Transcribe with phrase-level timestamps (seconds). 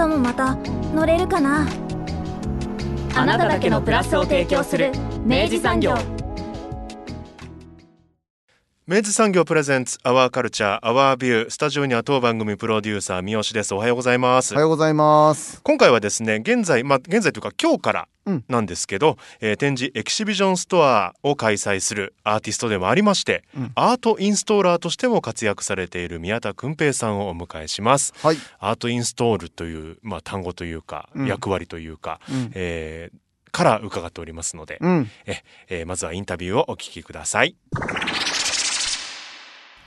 [0.00, 0.56] 明日もまた
[0.94, 1.68] 乗れるかな
[3.14, 4.92] あなただけのプラスを提供する
[5.26, 6.19] 明治産業。
[8.90, 15.60] 明治産業プレゼンツアワーカルチャーアワービュースタジオには当番組プロデューサー三好ですおはようございますおはようございます。
[15.62, 28.38] 今回はですね現在まあ現在というか今日からうんなんですけど、えー展示エキシビジョンストアを開催するアーティストでもありまして、うんアートインストーラーとしても活躍されている宮田君平さんをお迎えしますはい。
[28.58, 32.50] アートインストールというまあ単語というか、うん役割というか、うん。
[32.56, 33.18] えー
[33.52, 35.10] から伺っておりますので、うん。
[35.26, 37.56] ええーまずはインタビューをお聞きください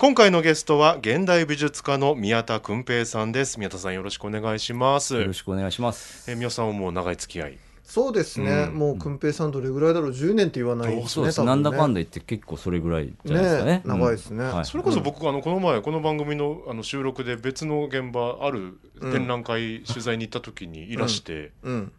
[0.03, 3.57] 今回のゲストは現代美術家の宮田君平さんです。
[3.57, 5.15] 宮田さんよろしくお願いします。
[5.15, 6.29] よろしくお願いします。
[6.29, 7.57] えー宮田さんはもう長い付き合い。
[7.85, 8.77] そうですね、うん。
[8.77, 11.47] もう訓平さんどれぐらいだろう？10年って言わないですねそうです、ね。
[11.47, 13.71] なんだかんだ言って結構それぐらいじゃないですかね。
[13.71, 14.43] ね長いですね。
[14.43, 14.65] はい。
[14.65, 21.93] それこそ僕、あのこの前この番組のあの収録で別の現場ある展覧会取材に行った時にいらして、うん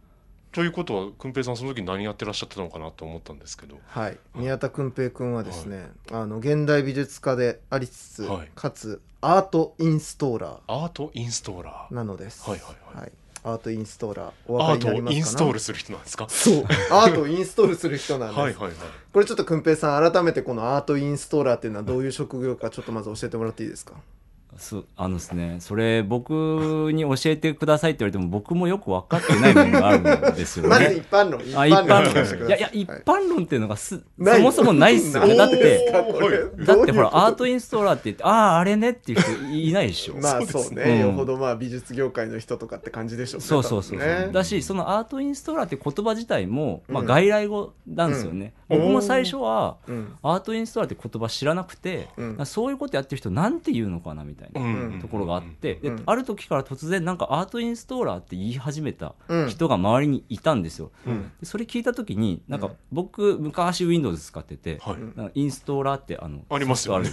[0.55, 3.77] ということは君平さんその時何やってらっしゃってたのかなと思ったんですけど。
[3.89, 4.19] はい。
[4.37, 8.49] 宮田訓平君はですね、あの現代美術家でありつつ、はい。
[8.55, 11.95] かつアートインストーラアートインストーラー。
[11.95, 12.49] なのです。
[12.49, 13.13] はいはいはい。
[13.43, 15.11] アートインストーラーアート分かりになりますかな？
[15.11, 16.27] をインストールする人なんですか？
[16.29, 16.65] そう。
[16.95, 18.75] アートをインストールする人なんです、はいはいはい。
[19.13, 23.95] これちょっと訓平さん改めてこのアートインストーラーっていうのはどういう職業かちょっとまず教えてもらっていいですか？
[24.57, 30.95] そうあのですね、それ僕に教えてくださいって言われても僕もよく分かってない部分があるんですよ まずね。
[30.97, 31.41] 一般論。
[31.41, 32.47] 一般論。
[32.49, 35.27] いやいや一はい般論っていうのがす、そもそもないっすよ。
[35.27, 35.37] ね。
[35.37, 40.17] だってだってほらアーどトインストーラーって言ってあああれねっていう人いないでしょ。
[40.17, 40.83] まあそうね。
[40.83, 48.79] うんよほどまあ美術業界の人とかって感じでしょうねそうそうそうだしそのアートインストーラーって言葉自体も、まあ、うん外来語なんですよね、うん。
[48.79, 50.15] 僕も最初はうん。
[50.23, 52.47] アートインストーラーって言葉知らなくて、うん。
[52.47, 56.03] そういうことやってる人なんて言うのかなみたいなうんところがあって、でうん。
[56.07, 59.49] ある時から突然なんかアートインストーラーって言い始めたうん。
[59.49, 61.33] 人が周りにいたんですよ、うん。
[61.41, 64.81] でそれ聞いた時になんか僕昔 Windows 使ってて、
[65.35, 67.11] インストーラーってあのありますよね。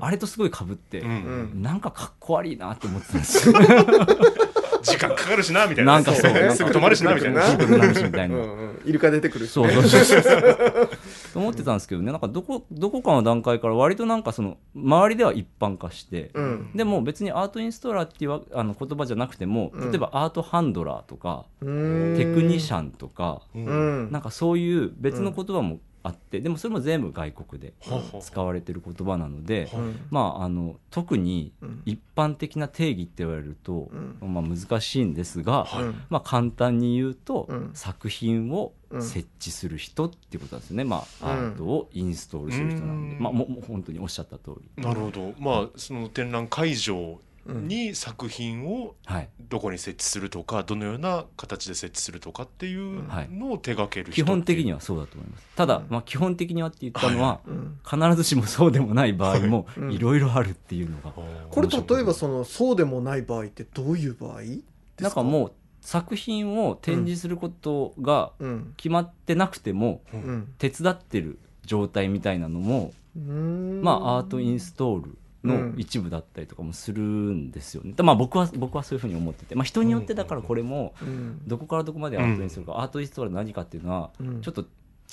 [0.00, 3.54] あれとすごい被って、うなんかかっこ悪いなって思ってたんですよ
[4.82, 5.94] 時間かかるしなみたいな。
[5.94, 6.32] なんかそう。
[6.32, 6.50] ね。
[6.50, 7.42] すぐ止まるしなみたいな。
[7.42, 8.36] そうねシンプルな話みたいな、
[8.84, 9.70] イルカ出てくるしね。
[9.72, 10.90] そうそうそう。
[11.32, 16.70] と思ってたんですけどね、なんかどこ、どこかの段階から割となんかその、周りでは一般化して、うん。
[16.74, 19.90] でも別にアートインストーラーっていうわあの言葉じゃなくても、うん。
[19.90, 22.16] 例えばアートハンドラーとか、うーん。
[22.16, 27.74] テクニシャンとか、なんかそういう別の言葉もあって、でもそれも全部外国で
[28.20, 29.78] 使われてる言葉なので、う。
[29.78, 31.82] んまあ、あの特にうん。
[31.84, 34.34] 一般的な定義って言われると、うん。
[34.34, 35.66] まあ、難しいんですが、
[36.08, 37.70] まあ、簡単に言うと、うん。
[37.74, 39.02] 作品をうん。
[39.02, 41.48] 設置する人っていうことなんですよね、まあ、うん。
[41.50, 43.22] アートをインストールする人なんで、うん。
[43.22, 45.32] まあ、もう本当におっしゃった通り、なるほど。
[45.38, 55.46] まあその展覧会場に作品をはい、どこに設置するとかどのような形で設置するとかっていうのを手掛ける人基本的にははそうだと思います。
[55.56, 55.86] ただ、うん。
[55.88, 57.80] まあ、基本的にはって言ったのは、うん。
[57.84, 59.92] 必ずしもそうでもない場合もうん。
[59.92, 68.74] いろいろあるっていうのが、これ例えばそのそうでもない場合ってどういう場合ですなんかもう作品を展示することがうん。
[68.76, 70.52] 決まってなくてもうん。
[70.58, 73.82] 手伝ってる状態みたいなのも、うーん。
[73.82, 77.94] まあ、アートインストールの一部だったりとかもするんですよね。
[78.02, 81.40] まあ僕は僕はそういうふうに思ってて、まあ、人によってだからこれもうん。
[81.46, 84.40] どこからどこまでアートインストールか、アートインストールは何かっていうのはうん。
[84.42, 84.62] ちょっと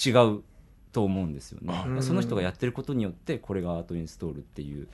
[0.05, 0.43] 違う
[0.91, 1.83] と思うんですよね。
[1.88, 2.03] うん。
[2.03, 4.88] その人がやってることによってこれがアートインストールっていう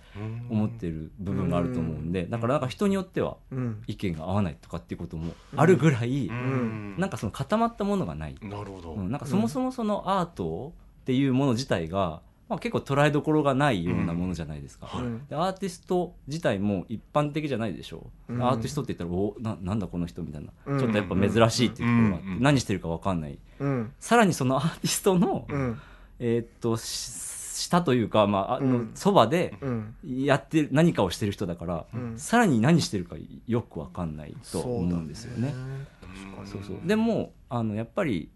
[0.50, 3.84] 思ってる部分があると思うんで、だからなんか人によってはうん。
[3.88, 6.96] 意見が合わないとかっていうこともあるぐらい、うん。
[6.98, 9.12] なんかその固まったものがない、なるほど、うん。
[9.12, 14.90] なんかそもそもそのアートっていうもの自体が、まあ、結構捉えどころがないようなものじゃないですか。
[14.96, 15.26] うん。
[15.28, 18.44] でアーティスト自体も一般的じゃないでしょう、うん。
[18.44, 20.80] アーティストって言ったらおななんだこの人みたいな、うん。
[20.80, 22.42] ちょっとやっぱ珍しいっていうところがあって、うん。
[22.42, 23.40] 何してるか分かんない。
[23.60, 23.94] うん。
[24.00, 25.82] さらにそのアーティストの、うん。
[26.20, 28.92] えーっとし下というか、まあ、あのうん。
[28.96, 29.96] そばでうん。
[30.04, 32.20] やってる何かをしてる人だから、うん。
[32.20, 33.16] さらに何してるか
[33.48, 35.54] よく分かんないと思うんですよね。
[35.56, 35.88] うん
[36.46, 36.78] そうそう。
[36.86, 38.30] でもあのやっぱり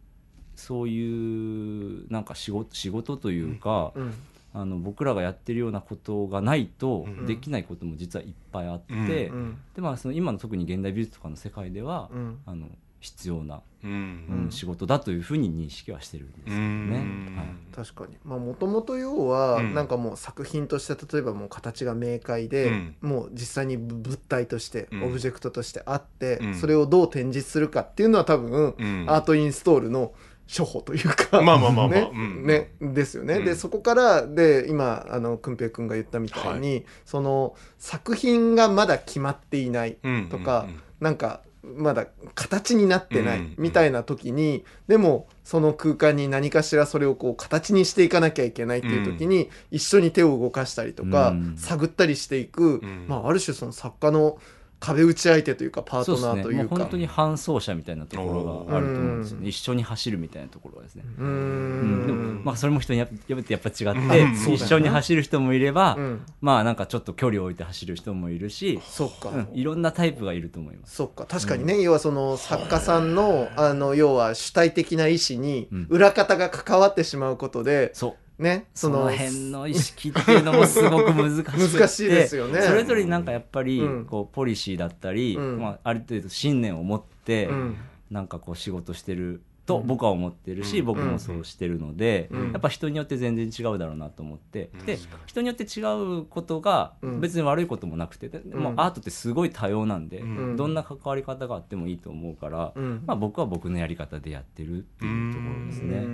[0.58, 4.14] そういうなんか仕事仕事というか、うん。
[4.54, 7.26] あの僕らがやってるようなことがないとうん。
[7.28, 9.00] できないことも実はいっぱいあって、うん。
[9.00, 9.04] う
[9.44, 9.58] ん。
[9.76, 12.40] でまあ、その今の特に現代美術とかの世界では、うん。
[12.46, 12.68] あの
[13.00, 14.52] 必要な、ううんん。
[14.52, 16.98] 仕事だというふうに認識はしてるんですけどね。
[17.36, 17.48] はい。
[17.76, 18.18] 確かに。
[18.26, 19.74] まあもともと要はうん。
[19.76, 22.96] なんかもう作品として例えばもう形が明快で、うん。
[23.02, 25.04] もう実際に物体としてうん。
[25.04, 26.56] オブジェクトとしてあって、うん。
[26.56, 29.06] それをどう展示するかっていうのは多分、うん。
[29.08, 30.14] アートインストールの
[30.56, 31.42] 処方というか。
[31.42, 32.00] まあまあまあまあ。
[32.00, 32.12] ね。
[32.14, 32.46] うん。
[32.46, 32.72] ね。
[32.82, 33.46] ですよね、うん。
[33.46, 40.82] でそこからで今あのくんぺいくんが言ったみたいに、その作品がまだ決まっていないうんとか、うん。
[41.00, 51.56] なんかまだ形になってないうんみたいな時に、でもその空間に何かしらそれをこう形にしていかなきゃいけないっていう時に、一緒に手を動かしたりとか、うん。
[51.58, 53.06] 探ったりしていく、ん。
[53.08, 54.40] まあ、ある種その作家の
[54.80, 56.76] 壁打ち相手というかパートナーというか。
[56.76, 62.04] もう本当に伴走者みたいなところがあると思うんですようね一緒に走るみたいなところがですね、うん。
[62.04, 62.08] ん。
[62.08, 66.26] でもまあそれも人にやっやっぱやっぱ違って、一緒に走る人もいれば、うん。
[66.42, 69.50] まあなんかちょっと距離を置いて走る人もいるし、そっか、うん。
[69.54, 70.96] いろんなタイプがいると思います。
[70.96, 71.26] そっか。
[71.26, 75.88] 確かにね、要はその作家さんのあの要は主体的な意思にうん。
[75.90, 81.44] 裏方が関わってしまうことで、そうねその辺の意識っていうのもすごく難し
[81.74, 82.62] 難しいですよね。
[82.62, 84.06] それぞれになんかやっぱりうん。
[84.06, 85.60] こうポリシーだったり、うん。
[85.60, 87.78] まあ、ある程度信念を持ってうん。
[88.12, 90.86] なんかこう仕事してると僕は思ってるし、うん。
[90.86, 92.52] 僕もそうしてるので、うん。
[92.54, 94.86] やっぱ人によって全然違うだろうなと思って、うん。
[94.86, 95.82] で人によって違
[96.22, 97.20] うことがうん。
[97.20, 100.56] 別に悪いこともなくて、でもうアートってすごい多様なんで、うん。
[100.56, 103.04] どんな関わり方があってもいいと思うから、うん。
[103.06, 106.06] まあ、僕は僕のやり方でやってるっていうところですね。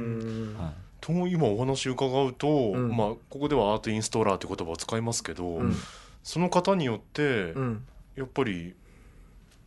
[1.05, 2.95] と今お話伺うと、ん。
[2.95, 5.75] まあここではアートインストーラーって言葉を使いますけど、うん。
[6.23, 7.85] その方によって、うん。
[8.15, 8.73] やっぱり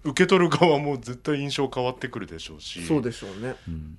[0.02, 2.86] 受け取る側も絶対印象変わってくるでしょうし。
[2.86, 3.56] そうでしょうね。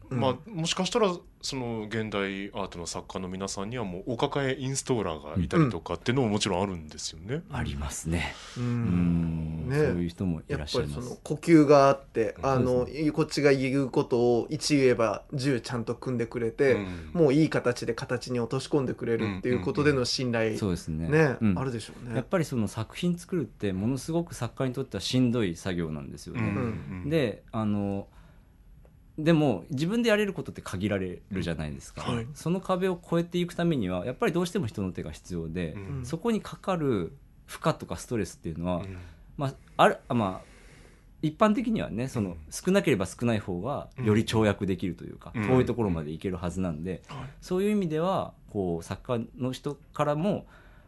[0.09, 7.43] まあ、もしかしたらその現代アートの作家の皆さんにはもうお抱えインストーラーがいたりとかっていうのももちろんあるんですよね。
[7.51, 8.33] ありますね。
[8.57, 11.17] ううんん、ねそういう人もいやっらっしゃいますぱりその。
[11.23, 21.07] 呼吸があって、うんあのそうでこっちが言うことを1言えば10ちゃんと組んでくれて、うんもういい形で形に落とし込んでくれるっていうことでの信頼、そうですね。
[21.07, 22.15] ね、うんあるでしょうね。
[22.15, 26.41] やっぱりその作品作るってものすごく作家にとってはしんどい作業なんですよね。
[26.41, 26.43] う
[27.07, 28.07] んであの
[29.17, 32.27] でも自分でやれることって限られるじゃないですか、はい。
[32.35, 36.05] その壁を越えていくためにはやっぱりどうしても人の手が必要で、うん。
[36.05, 37.13] そこにかかる
[37.47, 38.97] 負荷とかストレスっていうのは、うん。
[39.37, 40.47] まあ、あるあまあ
[41.23, 45.47] 一般的にはねその少なければ少ない方がより跳躍できるというか、うん。
[45.47, 47.19] 遠いところまで行けるはずなんで、はい。
[47.41, 50.45] そういう意味ではこう作家の人からも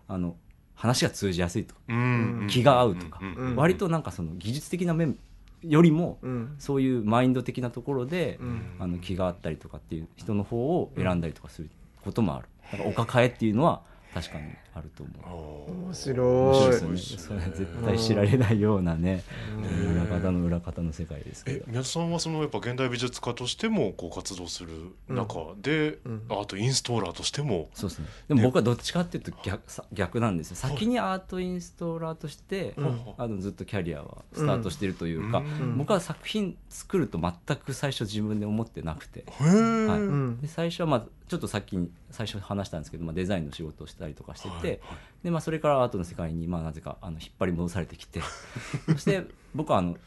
[0.07, 0.35] あの
[0.75, 2.47] 話が通じやすいとか、うん。
[2.47, 3.21] 気が合うとか
[3.55, 5.17] 割となんかその技術的な面
[5.61, 6.55] よりもうん。
[6.57, 8.61] そういうマインド的なところで、うん。
[8.79, 11.69] あの気があったりとかっていう人の方を選んだりとかする
[12.03, 12.47] こともある。
[12.71, 13.81] だからお抱えっていうのは
[14.13, 15.71] 確かにあると思う。
[15.71, 16.97] 面面白いね。
[16.97, 19.23] それは絶対知られないようなね、
[19.57, 21.57] うん裏方の裏方の世界ですけど。
[21.59, 24.69] え宮田さんはそのやっぱ現代美術家としてもこう活動する
[25.07, 28.05] 中で、うんアートインストーラーとしても、そうですね。
[28.27, 30.55] でも僕はどっちかっていうと逆さ逆なんですよ。
[30.55, 39.25] 先にアートインストーラーとして、うんあのずっとキャリアはスタートしてるというか、うん僕は作品作ると全く最初自分で思ってなくて。
[39.27, 44.79] はいうんで最初はまあちょっとさっきに最初話したんですけど、まあ、デザインの仕事をしたりとかしてて、はいはい。
[45.23, 48.21] でまあ、それからアートの世界にまあなぜかあの引っ張り戻されてきて。
[48.87, 49.97] そして僕はあの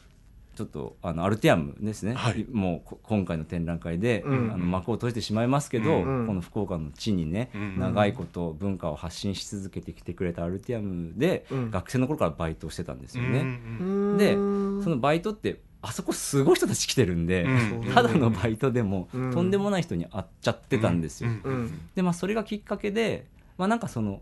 [0.55, 2.45] ちょっとあのアルティアムですね、はい。
[2.51, 4.53] もうこ今回の展覧会で、うん。
[4.53, 11.71] あの幕を閉じてしまいますけど、うんこの福岡の地にね、うん長いこと文化を発信し続けてきてくれたアルティアムで、うん。
[11.71, 13.39] 学生の頃からバイトをしてたんですよね。
[13.39, 14.83] うんでうん。
[14.83, 17.49] そのバイトってあそこすごい人たち来てるんで、う
[17.81, 17.83] ん。
[17.93, 19.31] ただのバイトでも、うん。
[19.31, 21.31] とんでもない人に会っちゃってたんですよ。
[21.31, 21.79] うんうん。
[21.95, 23.25] でまあそれがきっかけで、
[23.57, 24.21] まあ、なんかその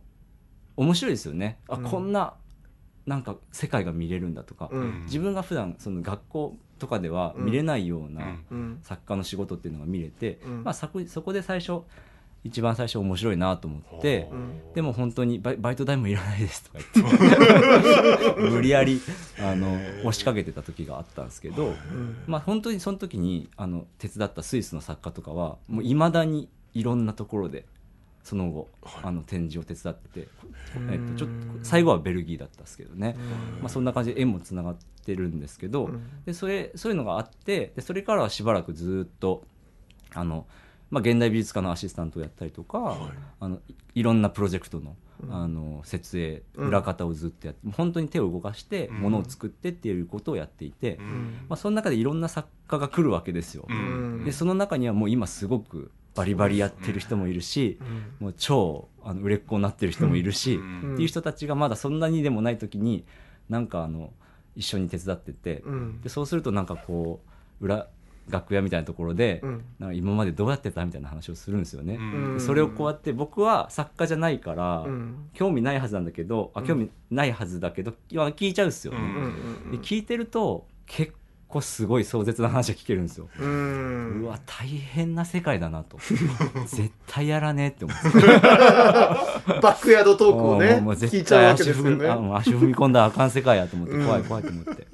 [0.81, 1.57] 面白いですよね。
[1.67, 1.83] あ、うん。
[1.83, 2.33] こんな
[3.05, 5.01] なんか世界が見れるんだとか、うん。
[5.05, 8.39] 自分が普段その学校とかでは見れないような
[8.83, 10.63] 作家の仕事っていうのが見れて、うん。
[10.63, 11.81] まあ、そこそこで最初
[12.43, 14.73] 一番最初面白いなと思って、うん。
[14.73, 18.99] でも本当にバイバイト代もいらないですとか言って 無理やり
[19.39, 22.17] あの押しかけてた時があったんですけど、うん。
[22.25, 27.65] まあ、本当にその時にあの手伝ったスイスの作家とかはもういまだにいろんなところで
[28.23, 29.03] その後、はい。
[29.05, 30.27] あの展示を手伝って
[30.91, 33.15] えっと、ちょっと最後はベルギーだったんですけどね、
[33.59, 36.23] まあ、そんな感じで縁もつながってるんですけど、うん。
[36.25, 39.43] でそれそういうのがあってでそれからはしばらくずっと
[40.13, 40.45] あの
[40.89, 42.97] まあ、現代美術家のアシスタントをやったりとか、
[43.39, 44.97] あのいいろんなプロジェクトの
[45.29, 46.67] あの設営うん。
[46.67, 48.95] 裏方をずっとやって、本当に手を動かしてうん。
[48.97, 51.45] ものを作ってっていうことをやっていて、うん。
[51.47, 53.65] まあ、その中でいろんな作家が来るわけですよ。
[53.69, 54.23] うん。
[54.25, 57.79] でその中にはもう今すごくバリバリやってる人もいるし、
[58.19, 60.93] もう超あの売れっ子になってる人もいるし、うん。
[60.93, 63.05] っていう人たちがまだそんなにでもない時に
[63.49, 64.11] なんかあの
[64.55, 66.01] 一緒に手伝ってて、うん。
[66.01, 67.21] でそうするとなんかこ
[67.61, 67.87] う裏
[68.29, 69.63] 楽屋みたいなところで、うん。
[69.79, 71.97] なんか今までどうやってたみたいな話をするんですよね。
[72.39, 75.29] それをこうやって僕は作家じゃないから、うん。
[75.33, 78.93] 興味ないはずなんだけどあ興味ないはずだけど、聞いちゃうんですよ、
[79.71, 81.13] で聞いてると結
[81.51, 83.29] 構すごい壮絶な話が聞けるんですよ。
[83.39, 85.97] うわ大変な世界だなと。
[86.65, 88.09] 絶対やらねえって思って。
[89.61, 92.09] バックヤードトークをねもうもう聞い絶ちゃうわけ対足ですよね。
[92.35, 94.05] 足踏み込んだらあかん世界やと思ってうん。
[94.05, 94.87] 怖い怖いと思って。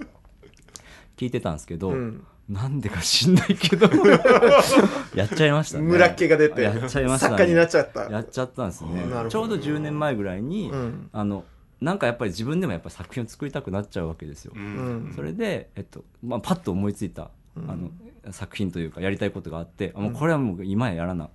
[1.17, 2.23] 聞いてたんですけど、うん。
[2.49, 3.87] なんでか知んないけど。
[5.15, 5.83] やっちゃいましたね。
[5.83, 6.61] 村っ気が出て。
[6.61, 7.37] やっちゃいましたね。
[7.37, 8.03] 作家になっちゃった。
[8.09, 9.05] やっちゃったんですね。
[9.29, 11.09] ちょうど10年前ぐらいに、うん。
[11.11, 11.43] あの
[11.81, 15.09] なんかやっぱり自分でもやっぱり作品を作りたくなっちゃうわけですよ、ううん。
[15.09, 17.69] んそれで、えっとまあ、パッと思いついた、うん。
[17.69, 17.91] あの
[18.31, 21.29] 作品というかやりたいことがあって、あもうこれはもう今やらな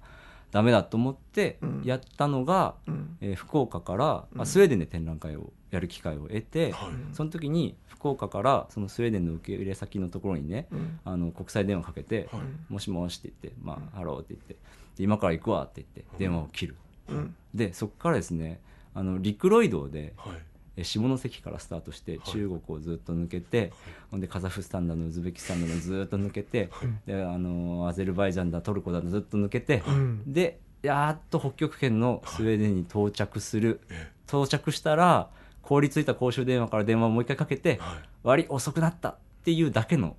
[0.50, 1.82] ダメだと思ってうん。
[1.84, 3.16] やったのが、うん。
[3.20, 4.40] えー福岡から、うん。
[4.42, 6.90] あスウェーデンで展覧会をやる機会を得て、はい。
[7.14, 11.00] その時に福岡からそのスウェーデンの受け入れ先のところにね、うん。
[11.04, 12.28] あの国際電話かけて、
[12.68, 14.56] もしもしって言って、まあ、ハローって言って
[14.96, 16.76] で今から行くわって言って電話を切る、
[17.08, 17.34] うん。
[17.54, 18.60] でそこからですね
[18.94, 20.36] あの陸路移動ではい。
[20.76, 23.72] え下関からスタートして中国をずっと抜けて、
[24.10, 26.70] ほんでカザフスタンだのウズベキスタンだのずっと抜けて、
[27.06, 30.32] であのアゼルバイジャンだトルコだのずっと抜けて、うん。
[30.32, 33.80] でやっと北極圏のスウェーデンに到着する、
[34.26, 35.28] 到着したら
[35.60, 40.16] 凍りついた公衆電話から電話をもう一回かけてはい「悪い遅くなった」っていうだけの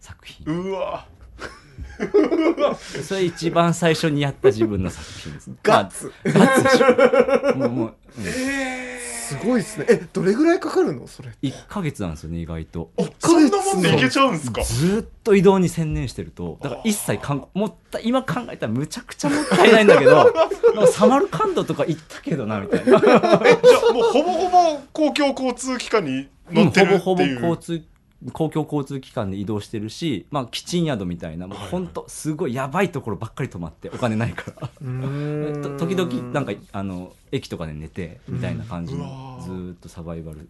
[0.00, 0.46] 作品。
[0.46, 1.06] うわ
[3.06, 6.12] それ一番最初にやった自分の作品ですガッツ。
[6.24, 7.56] まあガッツでしょ。
[7.58, 8.24] もうもう、うん。
[9.30, 9.86] すごいですね。
[9.88, 11.06] えどれぐらいかかるの？
[11.06, 12.90] それ1ヶ月なんですよね意外と。
[13.20, 14.60] そんなもんでいけちゃうんですか？
[14.64, 20.32] ずーっと移動に専念してるとだから一切かんもった今考えたらむちゃくちゃもったいないんだけど
[20.74, 22.84] なんかサマルカンドとか行ったけどなみたいな。
[22.84, 23.00] えじゃ
[23.88, 27.84] あもうほぼほぼ公共交通機関に乗ってるっていう、ほぼほぼ交通
[28.32, 34.68] 公共交通機関で移動してるし、まあ、キチン宿みたいなもう本当すごいやばいところばっかり泊まってお金ないから。
[34.78, 40.48] と時々なんかあの駅とかで寝てみたいな感じのずーっとサバイバル。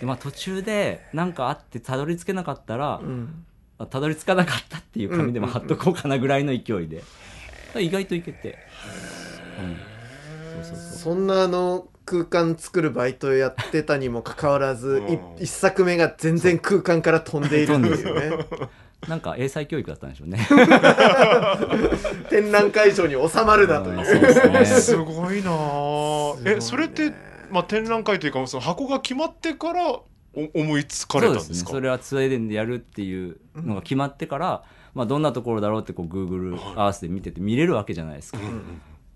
[0.00, 3.44] で、まあ、途中で何かあってたどり着けなかったら、うん。
[3.78, 7.02] あたどり着かなかったっていう紙でも貼っとこうかなぐらいの勢いで、
[7.78, 8.58] 意外といけて、
[9.58, 10.98] うん、そうそうそう。
[10.98, 15.12] そんなあの空間作るバイトやってたにもかかわらずうん。
[15.12, 18.46] い一作目が全然空間から飛んでいるっていうね。
[19.08, 20.44] なんか英才教育だったんでしょうね。
[22.28, 23.98] 展覧会場に収まるなという。
[23.98, 24.64] うんそうですね。
[24.66, 26.34] すごいなあ。
[26.36, 26.56] すごいね。
[26.56, 27.12] えそれって、
[27.50, 30.04] まあ、展覧会というかその箱が決まってからお
[30.54, 31.54] 思いつかれそうたんですか？
[31.54, 31.70] ですね。
[31.70, 34.62] それはスウェーデンでやるっていうのが決まってから、
[34.94, 38.38] まあ、どんなところだろうってこう Google アースで見てて見れるわけじゃないですか、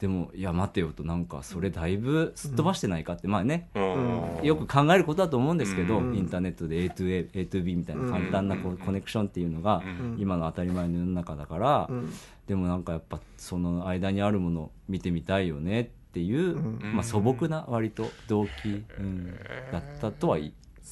[0.04, 4.40] でもいや待てよとなんかそれだいぶすっ飛ばしてないかって、まあねうん。
[4.42, 6.14] よく考えることだと思うんですけど、うん。
[6.14, 10.16] インターネットで A to A、A to B みたいな簡単なこうコネクションっていうのがうん。
[10.18, 12.12] 今の当たり前の世の中だから、うん。
[12.46, 16.80] でもなんかやっぱその間にあるものを見てみたいよねっていう、うん。
[16.92, 19.34] まあ、素朴な割と動機、うん、
[19.72, 20.36] だったとは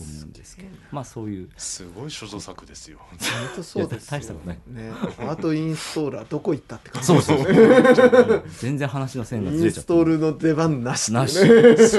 [0.01, 1.49] 思うんですけど、まあそういう。
[1.57, 2.99] すごい所蔵作ですよ。
[3.01, 3.19] 本
[3.57, 4.59] 当そうです大したことない。
[4.67, 4.91] ね。
[5.21, 11.29] アートインストーラーどこ行ったって感じそうそう全然話の線がずインれちゃったストールの出番なしなね。
[11.29, 11.39] し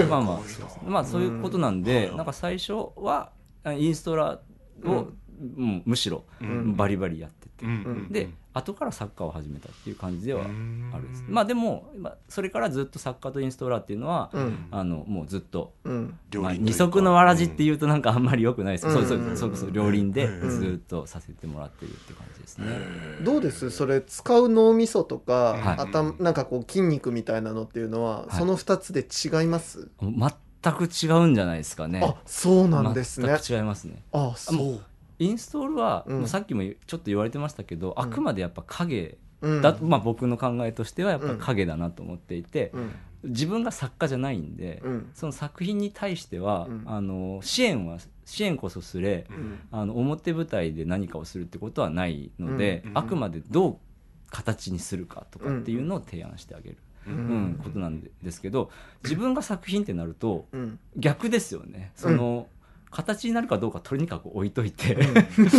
[0.10, 0.40] まあまあ
[0.86, 3.32] まあそういうことなんで、なんか最初は
[3.64, 4.40] あインストラ
[4.84, 5.14] を、もう
[5.86, 6.76] むしろうん。
[6.76, 8.08] バリバリやってて、うん。
[8.12, 10.58] で後からサッカーを始めたっていう感じではうん。
[10.92, 11.24] あるんです。
[11.28, 14.60] まあでも、まあ、それからずっと作家とインストーラーっていうのは、うん。
[14.70, 16.20] あのもうずっと、うん。
[16.36, 19.08] まあ、二足のわらじっていうとなんかあんまり良くないですけど、うん。
[19.08, 19.58] そうそうそう。
[19.58, 20.50] そう両輪でうん。
[20.50, 22.68] ずっとさせてもらってるって感じですね。
[23.20, 23.72] どうです？
[23.72, 25.80] それ使う脳みそとか、はい。
[25.80, 29.90] 頭なんかこう筋肉みたいなのっていうのは、その2つで違います？
[30.00, 32.02] 全く違うんじゃないですかね。
[32.04, 33.28] あそうなんですね。
[33.28, 34.04] 全く違いますね。
[34.12, 34.82] あそう
[35.24, 36.18] インストールは、うん。
[36.20, 39.62] もうさっきもちょっと言われてましたけど、あくまでやっぱ影うん。
[39.62, 42.92] だ、まあ、僕の考えとしてはやっぱ影だなと思っていて、うん。
[43.24, 45.12] 自分が作家じゃないんで、うん。
[45.14, 46.84] その作品に対しては、うん。
[46.86, 49.60] あの支援は支援こそすれ、うん。
[49.72, 52.92] あの表舞台で何かをするってことはないので、うん。
[52.98, 53.78] あくまでどう
[54.32, 56.78] 形にするかとかっていうのを提案してあげる、
[57.08, 58.72] ううんんことなんでですけど
[59.04, 60.80] 自分が作品ってなるとうん。
[60.96, 61.92] 逆ですよね。
[61.96, 62.48] その、
[62.94, 64.96] 形になるかどうかとにかく置いといて、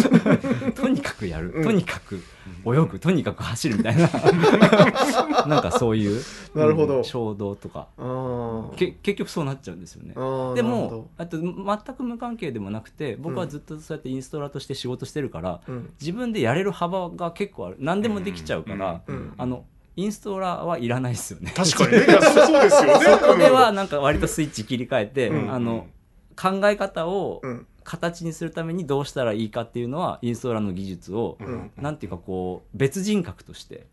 [0.75, 2.23] とにかくやる、とにかく
[2.65, 2.99] 泳ぐ。
[2.99, 4.09] とにかく走るみたいな。
[5.47, 6.23] なんかそういう
[6.55, 6.99] なるほど。
[6.99, 7.89] うん衝動とか。
[8.77, 10.15] け結局そうなっちゃうんですよね。
[10.55, 15.61] でもあと全く無関係でもなくて僕はずっとそうやってインストラとして仕事してるから、
[16.01, 17.77] 自分でやれる幅が結構ある。
[17.81, 19.35] 何でもできちゃうから、うん。
[19.37, 19.65] あの
[19.97, 21.53] インストラはいらないですよね。
[21.55, 22.01] 確かにね。
[22.01, 23.05] そうですよね。
[23.21, 25.53] そこではなんか割とスイッチ切り替えて、うん。
[25.53, 25.87] あの
[26.37, 27.67] 考え方をうん。
[27.87, 31.71] 形にするためにどうしたらいいかっていうのはインストーラーの技術を、うん。
[31.77, 33.89] なんていうかこう別人格として、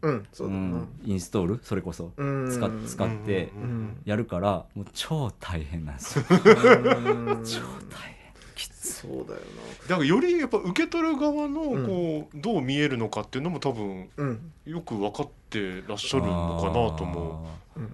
[1.03, 1.59] インストール？
[1.61, 2.13] それこそ。
[2.15, 2.49] うん。
[2.49, 6.25] 使っ使ってうんやるからもう超大変なんですよ。
[6.31, 7.43] うん。
[7.43, 8.15] 超大変。
[8.55, 9.41] きつそうだよ
[9.89, 11.85] だからよりやっぱ受け取る側のうん。
[11.85, 14.51] こうどう見えるのかっていうのも多分なうん。
[14.63, 17.45] よく分かってらっしゃるのかなと思
[17.75, 17.83] うん。
[17.83, 17.87] う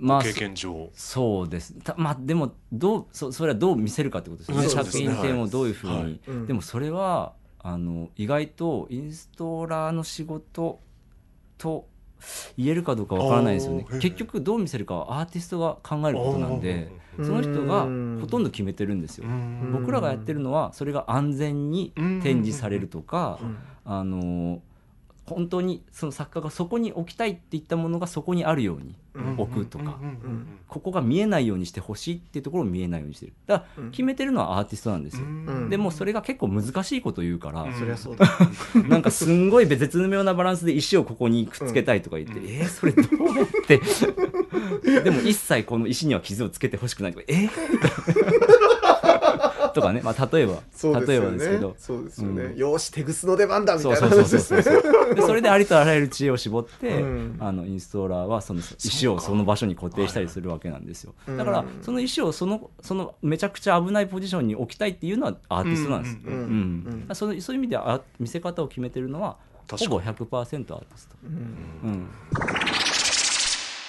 [0.00, 0.90] まあ経験上。
[0.94, 1.74] そうです。
[1.74, 4.68] たまあでもどうそそれはどう見せるかってことですよね。
[4.68, 5.04] 作そうですね。
[5.14, 6.20] 品展をどういうふうに、はい。
[6.26, 6.46] うん。
[6.46, 10.80] でもそれはあの意外とインストーラーの仕事
[11.58, 11.86] と
[12.56, 13.86] 言えるかどうかわからないですよね。
[14.00, 17.82] 結局どう見せるかはアーティストが考えることなんでうんその人が
[18.20, 19.26] ほとんど決めてるんですよ。
[19.26, 19.70] うん。
[19.72, 21.92] 僕らがやってるのはそれが安全に
[22.22, 23.58] 展示されるとかうん。
[23.84, 24.62] あの
[25.34, 29.34] 本当にその作家がそこに置きたいって言ったものがそこにあるようにうん。
[29.38, 29.98] 置くとか。
[30.00, 33.32] うんうんここが見えないようにしてほしいっていうところを見えないようにしてる。
[33.48, 35.24] だからうん決めてるのはアーティストなんですよ。
[35.24, 35.68] うん。
[35.68, 37.74] でもそれが結構難しいこと言うから、うん。
[37.74, 38.26] そりゃそうだ。
[38.88, 42.46] なんかすんごい絶妙なバランスで石をここにくっつけたいとか言って、うん。
[42.46, 43.80] えー、それどうやって？
[45.02, 47.50] でも一切この石には傷をつけてほしくないとかえー、
[49.70, 51.30] とかね、まあ、例えば、例えそうですよね。
[51.30, 51.74] ばですけど。
[51.78, 52.42] そうですよね。
[52.42, 52.56] うん。
[52.56, 54.16] よし手ぐすの出番だみたそういな。
[54.16, 55.14] そうそうそう話ですねそう。
[55.14, 57.36] でそれでありとあらゆる知恵を絞って、うん。
[57.40, 61.66] あのインストーラーはその石をその場所に固定したりするわけなんですよ、はいだからうん。
[61.82, 69.36] その石をそのそのめちゃくちゃ危ないポジションに置きたいっていうのはアーティストなんです、うんそのそういう意味ではあ見せ方を決めてるのは
[69.70, 72.08] ほぼ100%アーティスト、うん。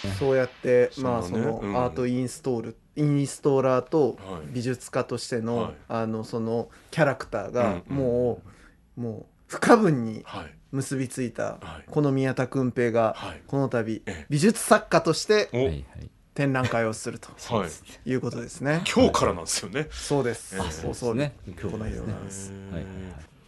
[0.04, 4.48] うん、そうやってまあそのアートインストールインストーラーとはい。
[4.54, 5.46] 美術家としてはい。
[5.46, 8.42] のあのそのキャラクターがうんも
[8.98, 10.54] うもう不可分にはい。
[10.72, 11.86] 結びついたはい。
[11.90, 13.42] この宮田君平がはい。
[13.48, 14.26] この度ええ。
[14.30, 15.50] 美術作家として
[16.34, 18.10] 展覧会をすると はい。
[18.10, 18.82] いうことですね。
[18.94, 19.88] 今日からなんですよね。
[19.92, 20.60] そうです。
[20.62, 21.36] あそうそうね。
[21.62, 22.52] このようなんです。
[22.72, 22.86] はい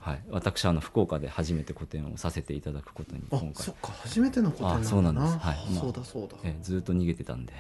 [0.04, 0.14] はい。
[0.16, 3.64] はい、私あの福岡で初めて個展をさせていただくことにあ今、回。
[3.64, 3.94] そっか。
[4.02, 5.38] 初めてのことあそうなんです。
[5.38, 5.56] はい。
[5.56, 6.36] あまあそうだそうだ。
[6.44, 7.54] えずっと逃げてたんで。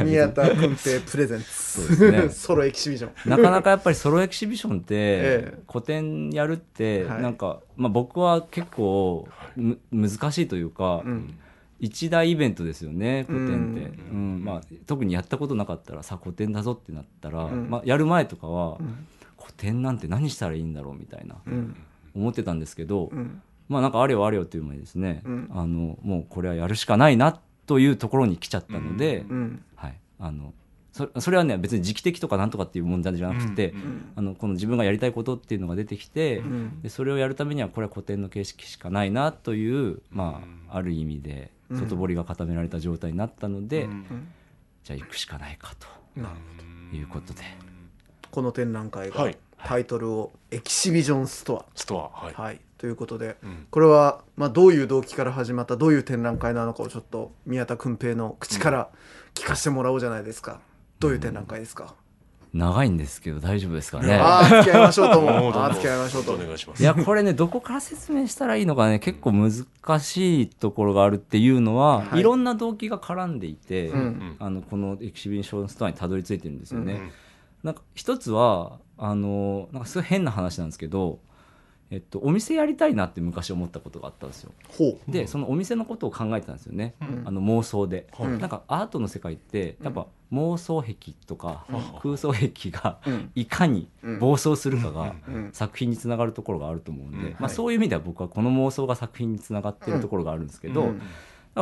[0.04, 2.28] 宮田君平プレゼンそうですね。
[2.28, 3.30] ツ ソロエキシビジョン。
[3.30, 5.62] なかなかやっぱりソロエキシビションってええ。
[5.66, 7.22] 個展やるってはい。
[7.22, 11.38] なんか、まあ、僕は結構む難しいというか、うん。
[11.80, 17.68] 一大イベントですよね個展って、ううんまあ、特にやったことなかったらさ個展だぞってなったら、うん。
[17.68, 19.06] まあ、やる前とかは、うん
[19.56, 21.76] 個展なんて何したらいいんだろうみたいなうん。
[22.14, 23.42] 思ってたんですけど、うん。
[23.68, 25.50] まあなんかあれよあれよという前にですね、うん。
[25.52, 29.64] あのもうこれはやるしかないなというところに来ちゃったので、うん。
[29.74, 30.52] はい、あの
[30.92, 34.12] そそれはね別に時期的とかなんとかっていう問題じゃなくて、うん。
[34.16, 36.82] あのこの自分がやりたいことっていうのが出てきて、うん。
[36.82, 41.80] でそれをやるためにはこれは古典の形式しかないなという、まあ、ある意味でうん。
[41.80, 44.28] 外堀が固められた状態になったので、うん。
[44.84, 45.74] じゃあ行くしかないか
[46.14, 46.36] なる
[46.90, 47.42] ということで、
[48.30, 49.22] この展覧会が。
[49.22, 52.42] はいタイトルをエキシビジョンストストアはいア。
[52.42, 58.90] はいということでうんこれはまあどういう動機から始まったどういう展覧会なのかをちょっと宮田君平の口から
[59.34, 60.60] 聞かせてもらおうじゃないですか。
[61.00, 61.94] どういう展覧会ですか？
[62.52, 64.14] 長いんですけど大丈夫ですかね？
[64.14, 66.36] ああ付き合いましょうと もうああ付き合いましょうとお。
[66.36, 66.82] 願いします。
[66.82, 69.50] いや、これね、どこから説明したらいいのかね、結構難
[70.00, 76.92] しいところがあるっていうのは、はいい、ろんな動機が絡んでいて、うんあの、このエキシビションストアにたどり着いてるんですよね。
[76.92, 77.10] うん
[77.64, 81.18] なんか、一つは、あの、なんかすごい変な話なんですけど、
[81.90, 84.52] えっと、お店やりたいなって昔思ったことがあったんですよ。
[84.68, 86.94] ほで、そのお店のことを考えてたんですよね。
[87.00, 87.22] ん。
[87.24, 88.38] あの妄想で、はい。
[88.38, 92.00] なんかアートの世界ってやっぱ妄想癖とかうん。
[92.00, 93.30] 空想癖がうん。
[93.34, 95.14] いかに暴走するかが
[95.52, 97.32] 作品につながるところがあると思うんで、うん。
[97.32, 97.54] まあ、はい。
[97.54, 100.94] そういう意味では僕はこの妄想が作品につながってるところがあるんですけど、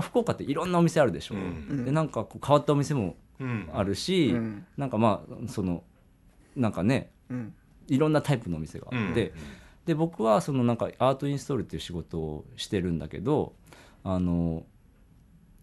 [0.01, 1.85] 福岡っていろんなお店あるでしょ、うん。
[1.85, 3.69] でなんかこう変わったお店もうん。
[3.75, 4.65] あるし、うん。
[4.77, 5.83] なんかまあその
[6.57, 7.55] なんかねうん。
[7.89, 9.33] いろんなタイプのお店があって、
[9.87, 13.55] で僕はそのなんかアートインストールっていう仕事をしてるんだけど
[14.05, 14.65] あの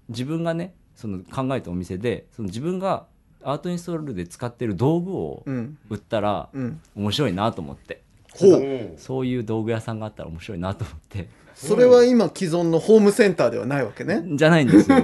[0.09, 3.05] 自分がねその考えたお店でその自分が
[3.43, 5.77] アートインストールで使ってる道具をうん。
[5.89, 6.81] 売ったらうん。
[6.95, 8.03] 面白いなと思って。
[8.33, 8.59] ほう。
[8.59, 11.29] うそういう道具屋さんがあったら面白いなと思って。
[11.55, 14.23] それは今既存のホームセンターではないわけね。
[14.35, 15.01] じゃないんですよ。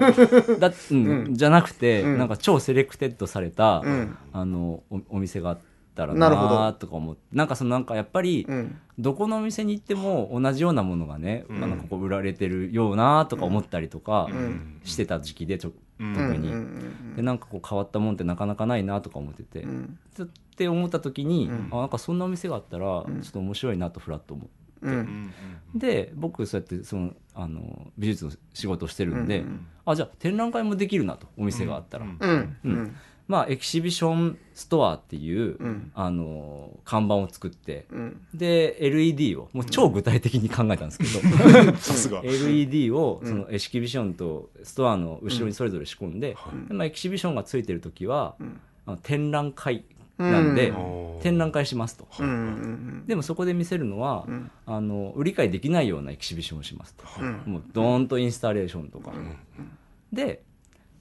[0.59, 1.05] だうん。
[1.05, 1.35] うん。
[1.35, 2.17] じゃなくて、うん。
[2.17, 4.17] なんか超 selected された、うん。
[4.31, 5.59] あのおお店があっ
[5.95, 6.59] たらなるほど。
[6.59, 7.21] なとか思って。
[7.33, 8.77] なんかそのなんかやっぱり、うん。
[8.99, 11.63] どこのお店に行っても同じようなものがね、うん。
[11.63, 14.79] あのここ売られてるようなとか思ったりとかん。
[14.83, 16.13] してた時期でちょうん。
[16.13, 19.69] 特に、うんうんでなんかこう変わったもんってなかなかないなとか思ってて、うん。
[19.69, 20.27] うんっ
[20.57, 21.69] て思った時に、うん。
[21.71, 24.51] あなんかそんなお店があったらちょんっと面白いなとフラッと思って。
[24.83, 24.97] ううん。
[24.97, 25.33] ん
[25.75, 32.17] で僕そうやってそのあの美術の仕事をしてるんで、うんあじゃあ展覧会もできるなとお店があったら、うん。
[32.19, 32.29] うん。
[32.31, 32.95] ううんん
[33.27, 35.91] まあエキシビションストアっていう、うん。
[35.95, 38.21] あの看板を作ってうん。
[38.33, 42.21] で LED をもう超具体的に考えたんですけど、 さすが。
[42.23, 43.29] LED をうん。
[43.29, 46.67] そのエキシビションとストアの後ろにそれぞれ仕込んで,、はい。
[46.67, 48.59] でまあ、エキシビションがついてる時は、ん。
[48.85, 49.85] あの展覧会
[50.17, 51.21] なんで、うん。
[51.21, 52.07] 展覧会しますと。
[52.19, 54.51] うんうんでもそこで見せるのは、うん。
[54.65, 57.41] あの売り買いできないようなエキシビションをしますと、うん。
[57.45, 59.11] もうドーンとインスタレーションとか、
[60.13, 60.43] で、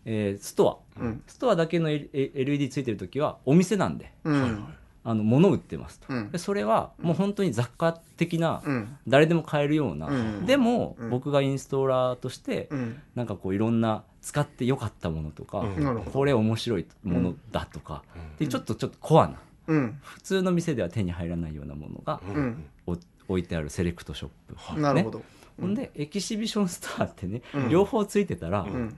[0.04, 1.22] えーストア、うん。
[1.26, 4.12] ストアだけの L- LED ついてる時はお店なんで。
[4.24, 4.64] うん。
[5.06, 6.30] あの物売ってますと、うん。
[6.30, 8.96] でそれはもう本当に雑貨的な、うん。
[9.06, 10.46] 誰でも買えるような、うん。
[10.46, 11.10] でも、うん。
[11.10, 13.02] 僕がインストーラーとして、うん。
[13.14, 15.84] なんかこういろんな使ってよかったものとか、うん。
[15.84, 16.10] なるほど。
[16.10, 18.36] これ面白いものだとか、うん。
[18.38, 19.98] でちょっとちょっとコアなうん。
[20.02, 22.64] 普通の店では手に入らないようなものがうん。
[22.86, 22.96] お
[23.28, 25.22] 置いてあるセレクトショップ、なるほど。
[25.60, 27.68] ほんでエキシビションストアってね、うん。
[27.68, 28.96] 両方ついてたら、うん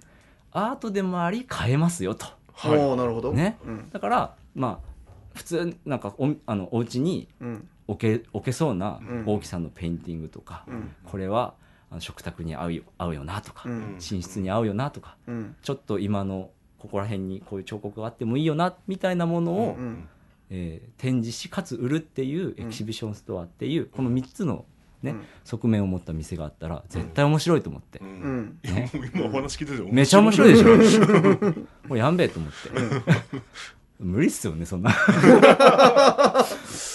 [0.57, 2.97] アートでもあり買えますよと、はい。
[2.97, 3.33] なるほど。
[3.33, 3.59] ね。
[3.65, 3.91] うん。
[3.91, 4.89] だからまあ
[5.35, 7.69] 普通なんかおあのお家にうん。
[7.89, 9.25] 置け置けそうなうん。
[9.27, 10.95] 大きさのペインティングとか、うん。
[11.05, 11.55] これは
[11.91, 13.95] あの食卓に合うよ合うよなとか、うん。
[13.95, 15.57] 寝室に合うよなとかうん。
[15.63, 20.09] ちょっと今のここら辺にこういう彫刻があってもいいよなみたいなものを、うん
[20.51, 24.65] えー展示しかつ売るっていうエキシビションストアっていうこの3つの、
[25.03, 25.23] ねうん。
[25.45, 28.11] 側面を持った店があったら絶対面白いと思って、ううん。
[28.11, 31.07] んいやもう今お話聞いててめちゃ面白いでしょ。
[31.89, 32.57] もうやんべえと思って。
[33.99, 34.91] 無理っすよねそんな。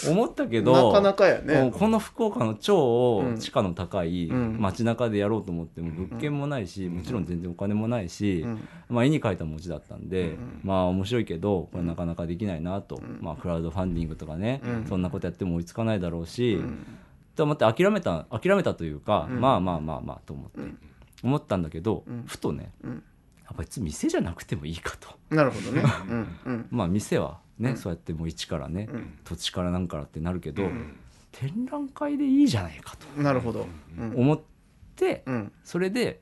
[0.07, 1.71] 思ったけどなかなかね。
[1.73, 3.37] この福岡の超うん。
[3.37, 4.57] 地価の高いうん。
[4.59, 8.59] 街中でやろうと思っても物件もないしもちろん全然お金もないし、うん。
[8.89, 10.59] まあ、絵に描いた文字だったんで、うん。
[10.63, 13.19] まあ面白いけどこれなかなかできないなと、ん。
[13.21, 14.85] まあ、クラウドファンディングとかね、うん。
[14.87, 16.85] そんなことやっても追いつかないだろうし、うん
[17.35, 19.39] と思って諦めた諦めたというか、うん。
[19.39, 20.77] まあまあまあまあと思って、うん。
[21.23, 22.23] 思ったんだけど、うん。
[22.25, 22.91] ふとねうん。
[22.91, 22.97] や
[23.53, 25.09] っぱ別に店じゃなくてもいいかと。
[25.29, 25.83] なるほどね。
[26.71, 27.77] まあ店はね、うん。
[27.77, 29.19] そうやってもう一からね、うん。
[29.23, 30.97] 土地からなんからってなるけど、うん。
[31.31, 33.21] 展覧会でいいじゃないかと。
[33.21, 33.67] なるほど。
[33.97, 34.13] うん。
[34.15, 34.41] 思っ
[34.95, 35.51] て、うん。
[35.63, 36.21] それで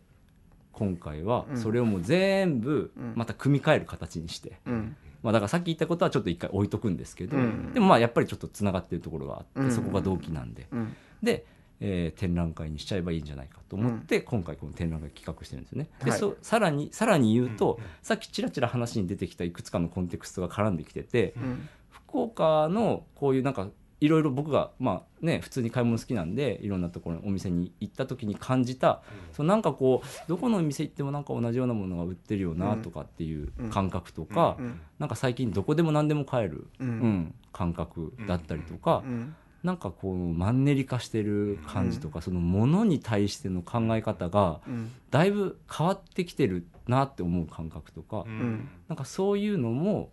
[0.71, 1.57] 今回はうん。
[1.57, 3.13] それをもう全部うん。
[3.15, 7.73] また組み替える形にして、うんまあ、だからさっき言ったことはちょっと一回置いとくんですけど、うん。
[7.73, 9.71] でもまあやっぱりちょっとつながってるところがあって、うん。
[9.71, 10.67] そこが動機なんで。
[10.71, 10.95] うん。
[11.21, 11.45] で、
[11.81, 15.89] えー展覧会にしちゃえばいいんじゃないかと思って、今回この展覧会企画してるんですよね。
[16.03, 16.19] で、はい。
[16.19, 21.69] そさらにさらに言うと、さっきちらちら話に出てきたいくつかのコンテクストが絡んできてて、うん。
[21.89, 23.69] 福岡のこういうなんか
[24.01, 29.01] いろいろ僕がまあね普通に買い物好きなんでいろんなところにお店に行った時に感じた、
[29.33, 34.79] そのなんかこうどこのお店行ってもなんか同じようなものが売ってるよなとかっていう感覚とか、うん。
[34.99, 36.89] なんか最近どこでも何でも買える、ううん。
[36.91, 39.35] ん感覚だったりとか、うん。
[39.63, 44.91] なんかこうマンネリ化してる感じとか、そのものに対しての考え方がうん。
[45.11, 48.69] だいぶ変わってきてるなって思う感覚とか、うん。
[48.87, 50.09] なんかそういうのも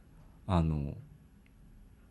[0.48, 0.94] あの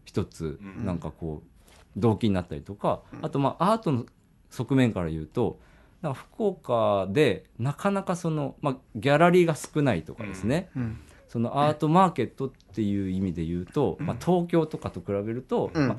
[0.05, 0.85] 一つうん。
[0.85, 1.54] なんかこう
[1.95, 4.05] 動機になったりとか、あとまあアートの
[4.49, 5.60] 側面から言うと
[6.01, 10.99] なんか福岡でなかなかその、まあ、ギャラリーが少ないとかですね、うん。
[11.27, 15.88] そのアートマーケットっていう意味で言うと、まあ、東京とかと比べると、うん。
[15.88, 15.97] まあ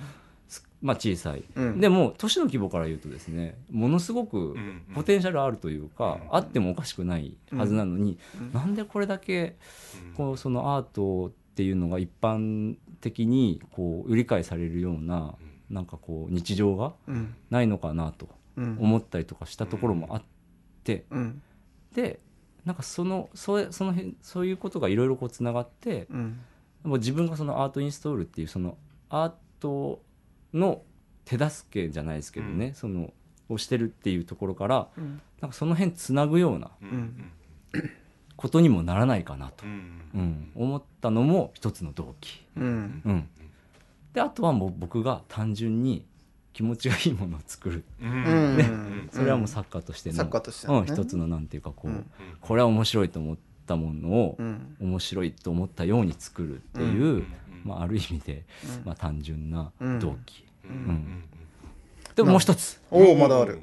[0.49, 1.81] すまあ、小さい、うん。
[1.81, 8.19] でも都市の規模から言うとですねものすごくうんポテンシャルあるというか、あってもおかしくないはずなのに、
[8.53, 9.57] なんでこれだけ
[10.17, 15.35] こうそのアートっていうのが一般的にこう売り買いされるような
[15.71, 17.35] なんかこう日常がうん。
[17.51, 18.79] ないのかなとうん。
[18.81, 20.23] 思ったりとかしたところもあっ
[20.85, 21.43] てうん。
[21.95, 22.21] で
[22.65, 26.41] なんかそのそその辺そういうことがいろいろこうつながってうん。
[26.85, 28.77] もう自分がそのアートインストールっていうその
[29.09, 30.03] アート
[30.55, 30.83] の
[31.25, 33.13] 手助けじゃないですけどね、その
[33.49, 35.21] をしてるっていうところからうん。
[35.41, 37.33] なんかその辺つなぐようなうん。
[38.37, 39.65] ことにもならないかなと。
[39.65, 40.01] う、ん。
[40.15, 42.45] うん、思ったのも一つの動機。
[42.57, 43.03] うん。
[43.05, 43.29] うん、
[44.17, 46.03] であとはもう僕が単純に
[46.55, 47.85] 気持ちがいいものを作る。
[48.01, 49.11] うん。
[49.13, 52.11] それはもう作家としての、作家としてうん、一つのなんていうかこう、うん。
[52.41, 54.75] これは面白いと思ったものをうん。
[54.81, 57.27] 面白いと思ったように作るっていう、ん。
[57.63, 58.47] まあ、ある意味で、
[58.79, 58.87] うん。
[58.87, 60.71] まあ、単純な動機、うん。
[60.71, 61.25] うん。
[62.15, 62.81] でももう一つ。
[62.91, 63.61] おおまだある。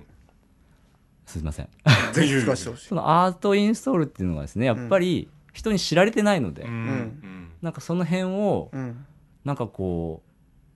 [1.26, 1.70] すみません。
[2.78, 6.70] そのアートインストールっていうのがですねやっぱり人に知られてないので、うん。
[6.70, 7.52] ん。
[7.64, 9.08] なんかその辺をうん。
[9.44, 10.33] なんかこう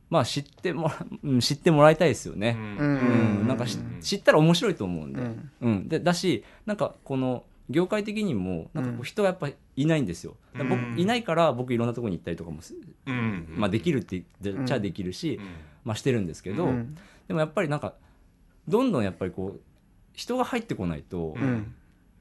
[0.09, 3.43] まあ知ってもらうん知ってもらいたいですよね、ううん。
[3.43, 5.49] んなんかし知ったら面白いと思うんで,、うん。
[5.61, 5.87] うん。
[5.87, 10.69] でだしなんかこの業界的にもなんかこう人がやっぱりいないんですよ、うん。
[10.69, 12.73] 僕いないから僕いろんなところに行ったりとかもす、
[13.05, 13.47] うん。
[13.49, 15.39] まあ、できるって言っちゃできるし、
[15.83, 16.97] まあ、してるんですけど、うん。
[17.27, 17.93] でもやっぱりなんか
[18.67, 19.61] どんどんやっぱりこう
[20.13, 21.73] 人が入ってこないと、うん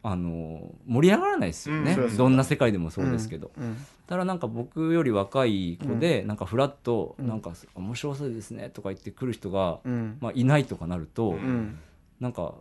[0.09, 7.27] あの盛り上がらないですよね、うんどんな世界でもそうですけど、うんただなんか僕より若い子で、なんかフラッと、うん。
[7.27, 10.17] なんか面白そうですねとか言ってくる人が、うん。
[10.21, 11.81] まあ、いないとかなると、うん。
[12.21, 12.55] なんか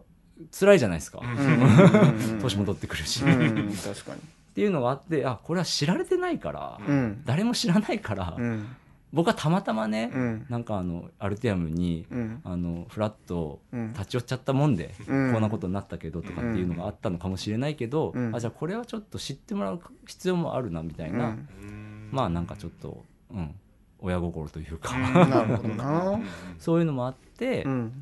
[0.52, 2.40] 辛いじゃないですか、うん。
[2.42, 3.70] 年も取ってくるし、うん。
[3.72, 4.22] っ確かに。
[4.56, 7.22] ていうのがあってあこれは知られてないから、うん。
[7.26, 8.76] 誰も知らないから、うん
[9.16, 10.46] 僕はたまたまね、うん。
[10.50, 12.42] なんかあのアルティアムに、うん。
[12.44, 13.94] あのフラッとうん。
[13.94, 15.32] 立ち寄っちゃったもんで、うん。
[15.32, 18.36] こんなことになったけどとかっていうのがあったのかもしれないけど、うん。
[18.36, 22.10] あじゃあこれはちょっと知ってもらう必要もあるなみたいな、うん。
[22.12, 23.56] まあなんかちょっと、うん、
[24.00, 24.94] 親心というか、
[26.60, 27.94] そういうのもあって、っうん。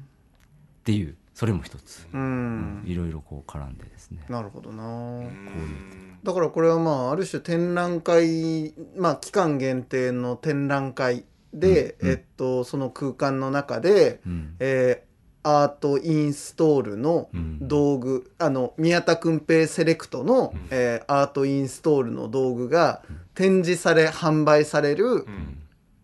[0.83, 2.83] ていうそれも一つ、ううん。
[2.83, 4.83] んいろいろこう絡んでですね、なるほどな。
[4.85, 12.13] うんだからこれはまあある種展覧会まあ期間限定の展覧会で、うんうん。
[12.13, 14.55] えっとその空間の中で、うん。
[14.59, 15.13] えー
[15.45, 17.59] アートインストールのうん。
[17.67, 23.01] 道具、あの宮田君平セレクトの、えーアートインストールの道具が
[23.33, 25.59] 展示され販売されるうん。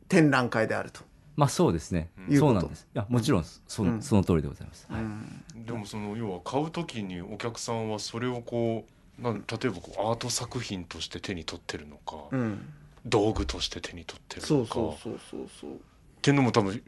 [0.09, 1.01] 展覧会であると。
[1.39, 2.85] まあそうですね、いうそうなんです。
[2.93, 4.01] いやもちろんそ,、うん。
[4.01, 5.01] その通りでございます、はい。
[5.01, 5.65] うん。
[5.65, 8.85] でもその要は買う時にお客さんはそれをこ
[9.17, 12.73] うなん例えばこうアート作品として手に取ってるのか、うん、
[13.05, 14.73] 道具として手に取ってるそうのか。
[14.73, 15.75] そうそうそうそうっ
[16.21, 16.83] ていうのも多分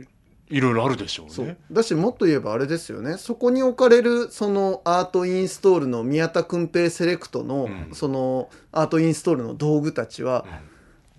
[0.50, 1.32] いろいろあるでしょうね。
[1.34, 1.58] そう。
[1.72, 3.18] だしもっと言えばあれですよね。
[3.18, 7.96] そこに置かれるそのアートインストールの宮田君平セレクトの、うん。
[7.96, 10.46] そのアートインストールの道具たちは、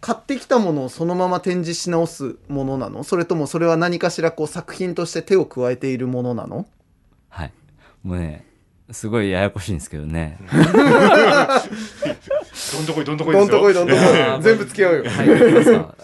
[0.02, 3.04] 買ってきたものをそのまま展示し直すものなの？
[3.04, 6.66] それともそれは何かしらこう作品として手を加えているものなの？
[7.28, 7.52] はい。
[8.02, 8.44] もうね
[8.90, 10.58] すごいややこしいんですけどね、ど
[12.82, 13.58] んとこいどんとこいどんですよ。
[13.58, 14.04] とこいどんとこい。
[14.42, 15.28] 全部付き合うよ、はい、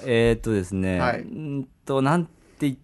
[0.06, 1.22] えーっとですね、はい。
[1.22, 2.30] んとなんて
[2.60, 2.76] 言っ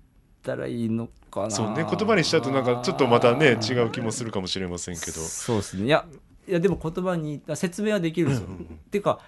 [0.43, 1.51] たらいいのかな。
[1.51, 5.13] そうね言葉にしちゃうとなんかちょっとまたね違う気もするかもしれませんけど。
[5.13, 5.87] そうですね。
[5.87, 6.05] いや
[6.47, 8.51] いやでも言葉に説明はできるんですよ、っ
[8.91, 9.21] ていうか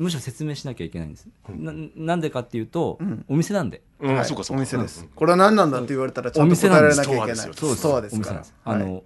[0.00, 3.24] むしろ説明しなきゃいけないんです、ななんでかっていうと、ん。
[3.28, 3.82] お店なんで。
[4.00, 4.24] うん、はい。
[4.24, 4.58] そうかそうか。
[4.58, 5.08] お店です、うん。
[5.08, 7.26] これは何なんだって言われたらちゃんと答えられなきゃいけない。
[7.26, 7.76] お店なんです。
[7.76, 8.30] そうですか。
[8.30, 9.04] らお店あの、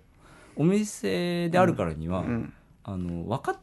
[0.56, 2.52] お店であるからには、うん。
[2.84, 3.56] あの分かっ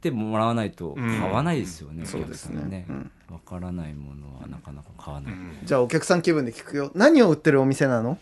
[0.00, 2.20] てもらわないと買わないですよね、んお客さん。
[2.20, 2.86] そうですね。
[2.88, 3.10] うん。
[3.28, 5.58] 分からないものはなかなか買わない、うん。
[5.64, 6.90] じゃあお客さん気分で聞くよ。
[6.94, 8.18] 何を売ってるお店なの？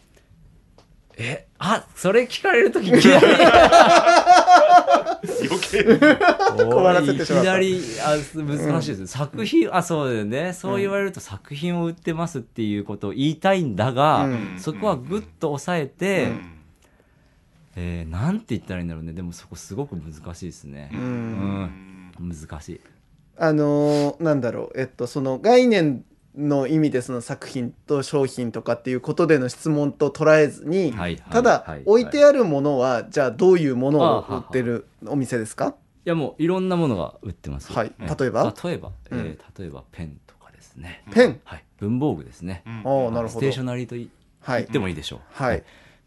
[1.18, 3.26] えあそれ聞かれるときいきなり
[5.48, 5.84] 余計
[6.64, 7.42] 困らせてしまった。
[7.42, 10.52] いきなりあ難しいです、作品あそうだよね。
[10.52, 14.54] そう言われると作品を売ってますっていうことを言いたいんだが、うん。
[14.58, 16.40] そこはぐっと抑えて、うん。
[17.76, 19.12] えーなんて言ったらいいんだろうね。
[19.12, 21.02] でもそこすごく難しいですね、ううん
[21.62, 22.12] ん。
[22.20, 22.80] 難しい。
[23.38, 24.78] あのーなんだろう。
[24.80, 26.04] えっとその概念
[26.36, 35.74] の意味でその作品と商品とかっていうことでの質問と捉えずに、はいはいただ、はい置いてあるものはじゃあどういうものを売ってるお店ですか？
[36.04, 37.72] いやもういろんなものが売ってます。
[37.72, 37.92] はい。
[38.00, 38.54] え例えば？
[38.64, 39.18] 例えば、うん。
[39.20, 41.04] えー例えばペンとかですね。
[41.12, 41.40] ペン？
[41.44, 41.64] はい。
[41.78, 42.62] 文房具ですね。
[42.66, 42.72] うん。
[43.04, 43.40] ああなるほど。
[43.40, 44.08] ステーショナリーと言
[44.40, 44.64] はい。
[44.64, 45.20] ってもいいでしょう。
[45.32, 45.62] はい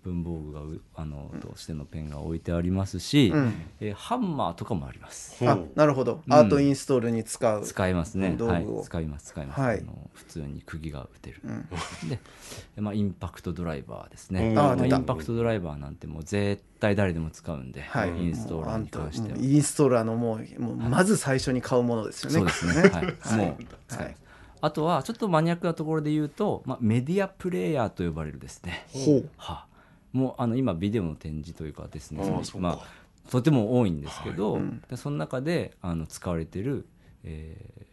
[0.06, 5.48] 文房具がうあのとしてのペンが置いてありますし、うんえーハンマーとかもあります。
[5.48, 8.36] あなるほど、うんアートインストールに使う使いますね。
[8.38, 8.84] 道具をはい。
[8.86, 9.62] 使います使います。
[9.62, 11.42] はいあの普通に釘が打てる。
[11.48, 11.68] ん
[12.08, 12.20] で、
[12.78, 14.54] まあインパクトドライバーですね。
[14.54, 19.38] まあインパクトドライバーなんてもう絶対誰でも使うんで、はいインストーラーに関しては。
[19.40, 22.90] インストーラーのもうもうまず最初に買うものですよねそうですね。
[22.90, 23.06] はい。
[23.38, 24.26] もう使います。
[24.62, 28.88] あとはちょっとマニアックなところで言うと、まあ、メディアプレイヤーと呼ばれるですね。
[28.92, 29.68] ほうはあ、
[30.16, 32.24] もうあの今ビデオの展示というかですね
[32.60, 34.62] まあ、とても多いんですけど、はい。
[34.62, 34.84] うん。
[34.90, 36.88] でその中であの使われてる、
[37.24, 37.86] えー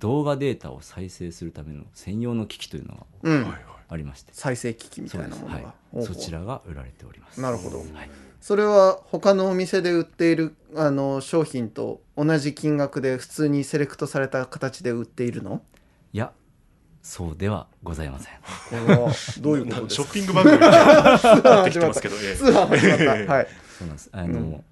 [0.00, 7.40] 動画データを再生するための専用の機器というのがありまして、再生機器みたいなものが、はい、そうちらが売られております。
[7.40, 7.78] なるほど。
[7.78, 7.88] はい、
[8.40, 15.62] それは他のお店で売っているあの商品と同じ金額で普通にセレクトされた形で売っているの？
[16.12, 16.30] いや
[17.02, 18.34] そうではございません。
[19.40, 20.02] どういうことですか？
[20.02, 22.36] ショッピング番組みたいになってきてますけど、ええ。
[22.36, 23.32] 通販始まった。
[23.32, 23.46] はい、
[23.78, 24.10] そうなんです。
[24.12, 24.64] あの、うん。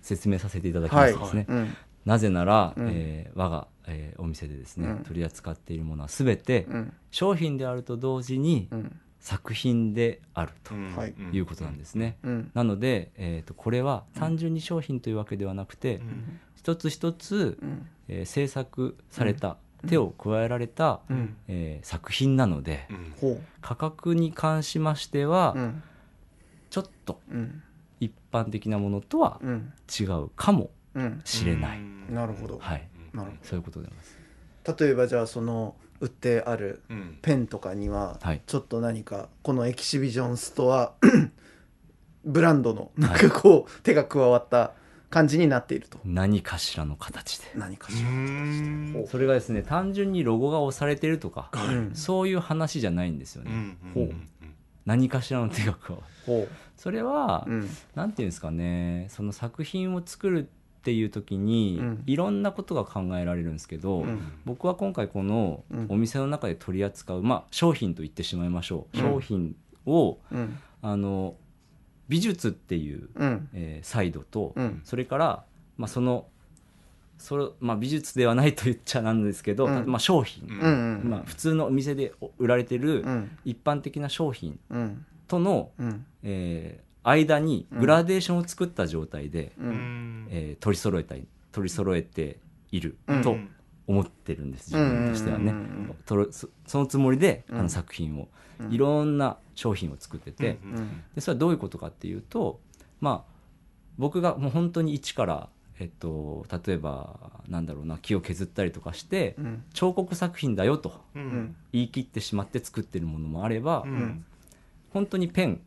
[0.00, 1.76] 説明させていただきますとですね、うん。
[2.04, 2.88] なぜなら、うん。
[2.92, 4.96] えー我が、えーお店でですね、うん。
[4.98, 6.92] 取り扱っているものは全てうん。
[7.10, 9.00] 商品であると同時にうん。
[9.18, 10.74] 作品であると
[11.32, 12.16] いうことなんですね。
[12.22, 12.50] うん。
[12.54, 16.40] なので、えー、とこれは単純に商品というわけではなくて、うん。
[16.54, 17.88] 一つ一つ、うん。
[18.06, 19.56] えー制作された、
[19.88, 21.36] 手を加えられた、うん。
[21.48, 23.12] えー作品なので、うん。
[23.20, 25.82] ほ価格に関しましては、ううん。
[26.70, 27.62] ちょっとうん。
[28.00, 29.72] 一般的なものとはうん。
[30.00, 31.20] 違うかもうん。
[31.24, 32.14] しれない、うん。
[32.14, 32.58] なるほど。
[32.58, 34.16] はい、なるそういうことでます。
[34.66, 37.18] ほど例えばじゃあその売ってあるうん。
[37.22, 38.42] ペンとかにははい。
[38.46, 40.92] ちょっと何かこのエキシビジョンストア
[42.24, 44.72] ブランドのなんかこう手が加わった
[45.10, 45.98] 感じになっていると。
[46.04, 47.52] 何かしらの形で。
[47.54, 48.92] う何かしらん。
[48.92, 53.76] ほそれがですね単純にロゴが押されてるとか、うんそういう話じゃないんですよね、うん。
[53.94, 54.04] ほう。
[54.04, 54.28] うん
[54.84, 57.70] 何かしらの手が加わるほそれは、ううん。
[57.96, 62.02] なんていうんですかねその作品を作るっていう時に、うん。
[62.06, 64.32] いろんなことが考えられるんですけど、うん。
[64.44, 65.86] 僕は今回このうん。
[65.88, 69.04] お店の中で取り扱う、まあ、商品と言ってしまいましょう、うん。
[69.04, 70.58] 商品をうん。
[70.82, 71.34] あの
[72.08, 73.48] 美術っていう、うん。
[73.52, 74.80] えーサイドと、うん。
[74.84, 75.44] それから、
[75.76, 76.26] まあ、その
[77.18, 79.84] それ、まあ、美術ではないと言っちゃなんですけど、うん。
[79.86, 83.30] まあ、商品、うんうんまあ、普通のお店で売られてるうん。
[83.44, 85.06] 一般的な商品うん。
[85.28, 86.06] との、うん。
[86.22, 90.24] えー間にグラデーションを作った状態で、ううん。
[90.24, 92.38] んえー取り揃えたい取り揃えて
[92.72, 93.22] いるうん。
[93.22, 93.36] と
[93.86, 95.66] 思ってるんです、自分としてはね、うんうんうん。
[95.88, 97.58] うんとろそそのつもりで、うん。
[97.58, 98.28] あの作品を、
[98.60, 98.72] うん。
[98.72, 102.60] いろんな商品を作ってて、うんうんでそれはどういうことかっていうと
[103.00, 103.32] まあ
[103.98, 107.18] 僕がもう本当に一から、えっと、例えば
[107.48, 109.64] なんだろうな木を削ったりとかして、うん。
[109.72, 111.00] 彫刻作品だよと
[111.72, 114.24] 言い切ってしまって作ってるものもあれば、うん。
[114.92, 115.60] 本当にペン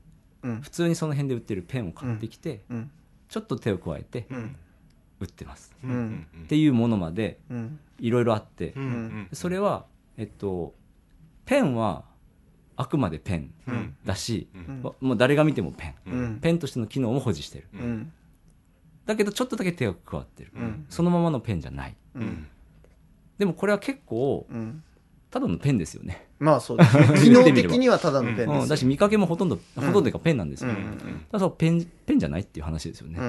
[0.44, 0.62] うん。
[0.62, 2.92] 普通にその辺で売ってるペンを買ってきて、うん。
[3.30, 4.56] ちょっと手を加えてうん
[5.20, 5.92] 売ってます、うん。
[5.92, 7.80] うんっていうものまでうん。
[8.00, 8.84] いろいろあって、うん。
[8.84, 9.30] うん。
[9.34, 9.86] それは
[10.18, 10.74] えっと
[11.46, 12.06] ペンは
[12.76, 13.96] あくまでペンうん。
[14.06, 14.82] だし、うん。
[14.84, 16.40] わもう誰が見てもペン、うん。
[16.40, 17.68] ペンとしての機能も保持してる。
[17.74, 18.12] うん
[19.06, 22.48] だけどちょっとだけ手が加わってる、うんそのままのペンじゃないうん
[23.40, 24.84] でもこれは結構うん
[25.32, 27.08] ただのペンですよね、まあそうですね。
[27.22, 33.26] 機能的にはただのペンうん、ですだし見かけもほとんど、ほとんどというかペンなんですよ、うんだからそうペンペンじゃないっていう話ですよね、うん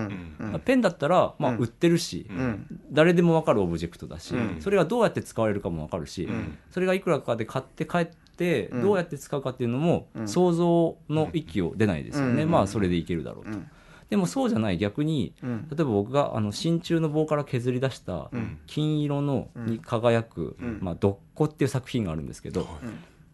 [0.54, 1.58] うんペンだったら、まあ、うん。
[1.58, 2.66] 売ってるし、うん。
[2.92, 4.60] 誰でも分かるオブジェクトだし、うん。
[4.60, 6.58] それがどうやって使われるかも分かるし、ん。
[6.70, 8.82] それがいくらかで買って帰ってうん。
[8.82, 10.28] どうやって使うかっていうのもうん。
[10.28, 12.50] 想像の域を出ないですよね、うん。
[12.50, 13.66] まあそれでいけるだろうと、うん
[14.10, 14.78] でもそうじゃない。
[14.78, 15.68] 逆にうん。
[15.70, 18.58] 例えば僕があの真鍮の棒から削り出したうん。
[18.66, 22.68] 金色のうんに輝くうん「まあ、どっこ」っていう作品があるんですけど、はい。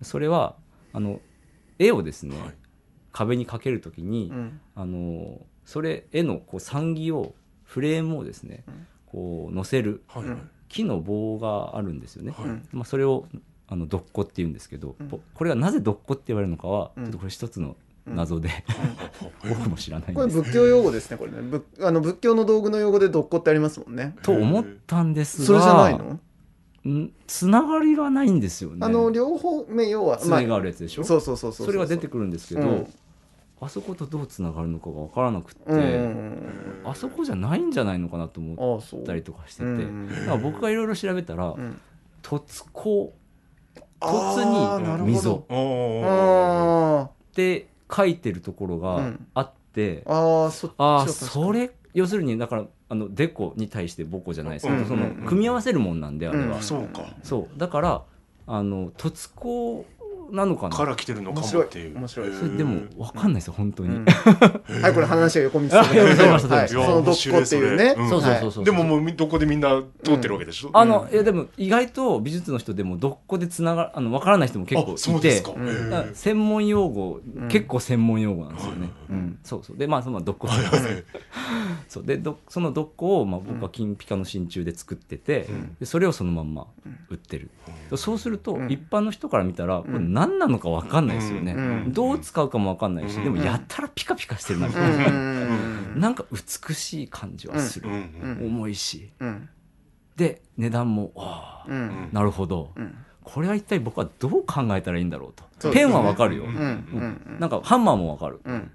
[0.04, 0.54] それは
[0.92, 1.20] あの
[1.78, 2.54] 絵をですね、はい。
[3.10, 4.60] 壁にかけるときに、うん。
[4.74, 7.34] あのそれ絵のこう産木を
[7.64, 8.86] フレームをですね、うん。
[9.06, 10.02] こう乗せる
[10.68, 12.48] 木の棒があるんですよね、はい。
[12.48, 13.26] うんまあ、それを
[13.66, 14.94] あのどっこって言うんですけど、
[15.34, 17.04] これがなぜどっこって言われるのかは、うん。
[17.04, 17.76] ちょっとこれ一つの
[18.06, 18.50] 謎で、
[19.48, 21.42] 僕も知らないんこれ仏教用語ですねこれね。
[21.42, 24.14] ぶあの仏教の道具の用語でどっこってありますもんね。
[24.22, 26.04] と思ったんですがそれじゃないの？
[26.04, 27.12] ん？
[27.26, 28.78] つながりがないんですよね。
[28.80, 32.94] あの両方目要は爪があるやつでしょ、そうそうそうそうそれが出てくるんですけど、うん。
[33.60, 35.78] あそことどうつながるのかが分からなくって、うん。
[35.78, 36.52] うん
[36.84, 40.08] あそこじゃないんじゃないのかなとうん思ったりとかしてて、うん。
[40.08, 41.80] だから僕がいろいろ調べたら、うん。
[42.22, 43.12] 凸鋼
[43.98, 45.04] あーなるほど。
[45.06, 45.46] 溝。
[45.48, 47.00] あー。
[47.00, 49.26] あって書いてるところがうん。
[49.34, 57.06] あって、あああそっちあそれ要するにだからあのデコに対してボコじゃないですけど、うんその組み合わせるもんなんであれは、うんそうか。
[57.22, 57.58] そう。
[57.58, 58.02] だから
[58.46, 59.84] あの凸鋼
[60.30, 60.76] なのかな？
[60.76, 61.98] から来てるのかもっていう。
[61.98, 62.28] 面白い。
[62.28, 62.48] 面白い。
[62.48, 64.04] それでも分かんないですよ本当に、うん。
[64.04, 65.82] はいこれ話が横道その
[67.02, 67.94] どっこっていうね。
[67.96, 70.70] うんそうそうそうそう、でももうみどこでみんな通ってるわけでしょ？
[70.72, 75.42] あの、いやでも意外と美術の人でもどっこでつながあの分からない人も結構あそういて
[76.14, 77.48] 専門用語、ん。
[77.48, 79.18] 結構専門用語なんですよね、ううん。
[79.18, 79.76] んそうそう。
[79.76, 81.04] でまあそのどっこはいはいはい。
[81.88, 82.04] そう。
[82.04, 85.76] でどそのどっこを、まあ、僕は金ピカの真鍮で作ってて、ん。
[85.78, 86.66] でそれをそのまんま
[87.08, 87.50] 売ってる、
[87.96, 88.70] そうすると、うん。
[88.70, 91.92] 一般の人から見たらこれ何なのか分かんないですよね、うん。
[91.92, 93.24] どう使うかも分かんないし、うん。
[93.24, 95.98] でもやったらピカピカしてるなみうたいな、ん。
[96.00, 97.88] なんか美しい感じはする、
[98.40, 99.48] 重いしうん。
[100.16, 102.08] で値段もああ、うん。
[102.12, 102.94] なるほど、うん。
[103.22, 105.72] これは一体僕はどう考えたらいいんだろうと。
[105.72, 106.54] ペンは分かるよ、ううん。
[106.54, 107.36] うん。
[107.40, 108.70] なんかハンマーも分かる、うん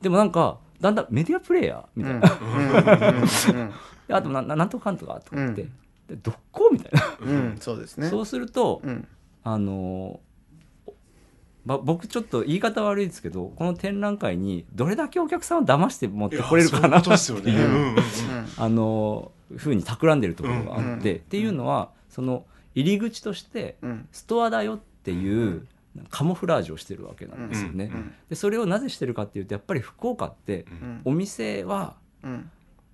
[0.00, 2.20] でもなんかだんだんメディアプレイヤーみうん。
[2.20, 5.68] たいな、あとなななんとかかんとかとか言って、うん。
[6.08, 7.56] でどっこみたいな、うん。
[7.60, 8.08] そうですね。
[8.08, 9.06] そうすると、うん。
[9.44, 10.92] あのー
[11.64, 17.96] ば僕ちょっと言い方悪いですけどこの展覧会にどれだけお客さんを騙して持ってこれるかなそういう
[18.58, 21.18] あのーふうに企んでるところがあって、うん。
[21.18, 22.44] っていうのはその
[22.74, 24.08] 入り口としてうん。
[24.10, 25.66] ストアだよっていう
[26.10, 27.90] カモフラージュをしてるわけなんですよね。
[27.92, 31.00] うんでそれをなぜしてるかっていうとやっぱり福岡ってうん。
[31.04, 32.50] お店はうん。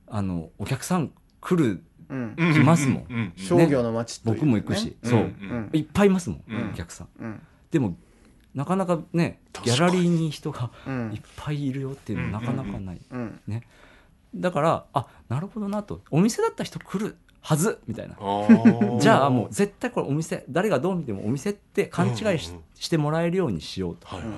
[0.09, 2.35] あのお客さん来るうん。
[2.37, 3.33] うん来ますもんうん。
[3.37, 4.33] 商業の街ね。
[4.33, 6.71] 僕も行くし、そう、うんいっぱいいますもん、うん。
[6.71, 7.09] お客さん。
[7.21, 7.43] うん。
[7.71, 7.97] でも
[8.55, 11.13] なかなかねギャラリーに人がうん。
[11.13, 13.01] いっぱいいるよっていうのはなかなかない。
[13.11, 13.41] うん
[14.35, 16.03] だからあなるほどなと。
[16.11, 17.17] お店だった人来る
[17.49, 18.15] はずみたいな。
[19.01, 22.65] じゃあもう絶対これお店誰がどう見てもお店って勘違いし,、うんうんうん。
[22.75, 24.29] してもらえるようにしようとはいはい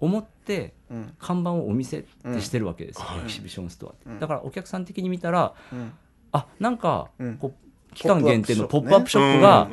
[0.00, 1.14] 思ってうん。
[1.20, 3.20] 看板をお店ってしてるわけですよ、うん。
[3.20, 4.18] エキシビションストアって、うん。
[4.18, 5.92] だからお客さん的に見たらうん。
[6.32, 7.36] あなんかうん。
[7.36, 9.70] こう期間限定のポップアップショップが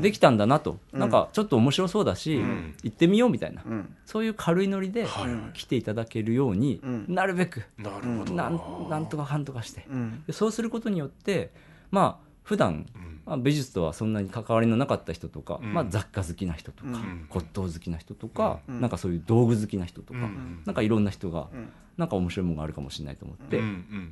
[0.00, 1.00] できたんだなと、うん。
[1.00, 2.74] なんかちょっと面白そうだし、うん。
[2.82, 3.94] 行ってみようみたいな、うん。
[4.06, 5.06] そういう軽いノリで
[5.52, 7.04] 来ていただけるように、うん。
[7.08, 7.64] なるべく。
[7.76, 8.32] なるほど。
[8.32, 9.84] なんなんとかかんとかして。
[9.90, 10.22] うん。
[10.26, 11.50] でそうすることによって
[11.92, 13.12] まあ普段うん。
[13.24, 15.72] まあ、美術とはそんなに関わりのなかった人とか、うん。
[15.72, 17.26] まあ、雑貨好きな人とか、うん。
[17.28, 18.80] 骨董好きな人とか、うん。
[18.80, 20.62] なんかそういう道具好きな人とか、うん。
[20.66, 21.68] なんかいろんな人がうん。
[21.96, 23.60] なんか面白いものがあるかもしれないと思って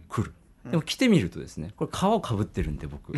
[0.09, 0.71] 来る、うん。
[0.71, 3.13] でも来てみるとですねこれ皮をかぶってるんで僕。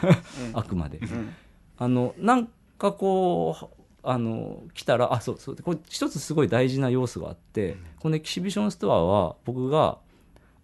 [0.54, 0.98] あくまで。
[0.98, 1.34] うん。
[1.76, 2.48] あのなん
[2.78, 5.56] かこうあの来たらあそうそう。
[5.56, 9.98] これ一つすごい大事な要素があって、このエキシビションストアは僕が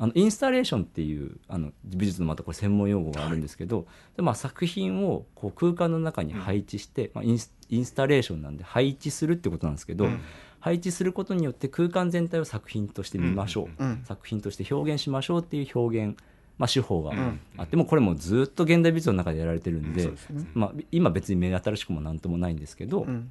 [0.02, 3.86] あのインスタレーションっていうあの美術のまたこれ専門用語があるんですけど、
[4.16, 10.20] でまあ、作品をこう空間の中に配置して、まあ、インスインスタレーションなんで配置するってことなんですけど、うん。
[10.58, 16.18] 配置することによって空間全体を作品として見ましょう、うん作品として表現しましょうっていう表現、
[16.58, 17.40] まあ、手法がん。
[17.58, 23.30] あってもこれもずっと現代美術の中でやられてるんで,、ですまあ、今別に目新しくも何ともないんですけど、うん。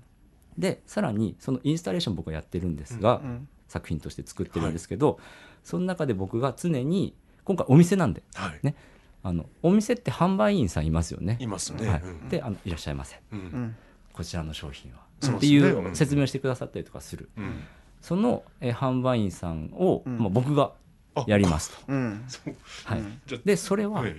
[0.57, 5.19] でさらにそのインスタレーション僕はやってるんですが、うん作品として作ってるんですけど、
[5.63, 8.59] その中で僕が常に今回お店なんではい。
[8.63, 8.75] ね。
[9.21, 11.37] あのお店って販売員さんいますよね。
[11.39, 11.87] いますね。
[11.87, 12.01] はい。
[12.01, 12.29] うん。
[12.29, 13.39] であのいらっしゃいませうん。
[13.39, 13.75] うん。
[14.13, 15.57] こちらの商品は、そうってい
[15.89, 17.63] う説明をしてくださったりとかする、うん。
[18.01, 20.17] その、えー販売員さんを、うん。
[20.19, 20.71] まあ、僕が
[21.15, 21.91] あやりますと。
[21.91, 23.01] はい。
[23.45, 24.15] でそれははい。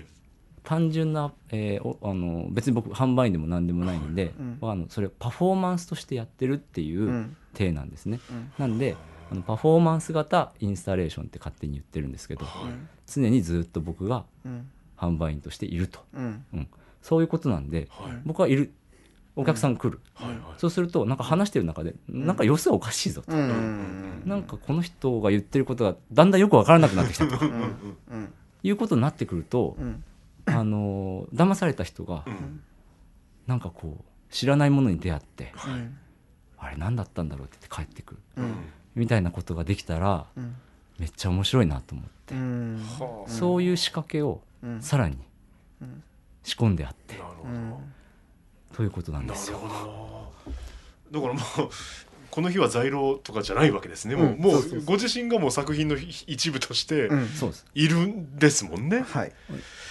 [0.62, 4.58] 単純な、えーおあの別に僕販売員でも何でもないんで、うん。
[4.70, 7.36] あのそれをパフォーマンスとしてやってるっていううん。
[7.54, 8.20] 体なんですね。
[8.30, 8.52] うん。
[8.58, 8.96] なんで
[9.30, 12.44] あのパフォーマンス型インスタレーションって勝手に言ってるんですけど、
[13.06, 14.70] 常にずっと僕がうん。
[15.00, 16.44] 販売員としていると、うん。
[16.52, 16.68] うん、
[17.00, 18.12] そういうことなんで、はい。
[18.26, 18.70] 僕はいる。
[19.34, 20.38] お客さん来る、はいはい。
[20.58, 27.46] そうするとなんか話してる中で、なんか様子がおかしいぞと、うんうんなんかこの人が言ってることがだんだんよく分からなくなってきたと。
[27.46, 27.52] うん
[28.10, 30.04] うんいうことになってくると、うん。
[30.44, 32.60] あのー騙された人がうん。
[33.46, 35.96] なんかこう知らないものに出会って、うん
[36.58, 38.20] あれ何だったんだろうって言って帰ってくる。
[38.36, 38.54] うん
[39.00, 40.54] みたいなことができたらうん
[40.98, 42.34] めっちゃ面白いなと思って、
[43.32, 44.82] そういう仕掛けをうん。
[44.82, 45.16] さらに
[45.80, 46.02] うん。
[46.44, 47.18] 仕込んであって、
[48.74, 49.58] ということなんなですよ。
[49.58, 50.32] るほ
[51.10, 51.20] ど。
[51.20, 51.70] だからもう
[52.30, 55.96] この日は在庫とかじゃないわけですね、もうご自身がもう作品の
[56.26, 57.08] 一部として
[57.74, 59.32] いるんですもんね、はい。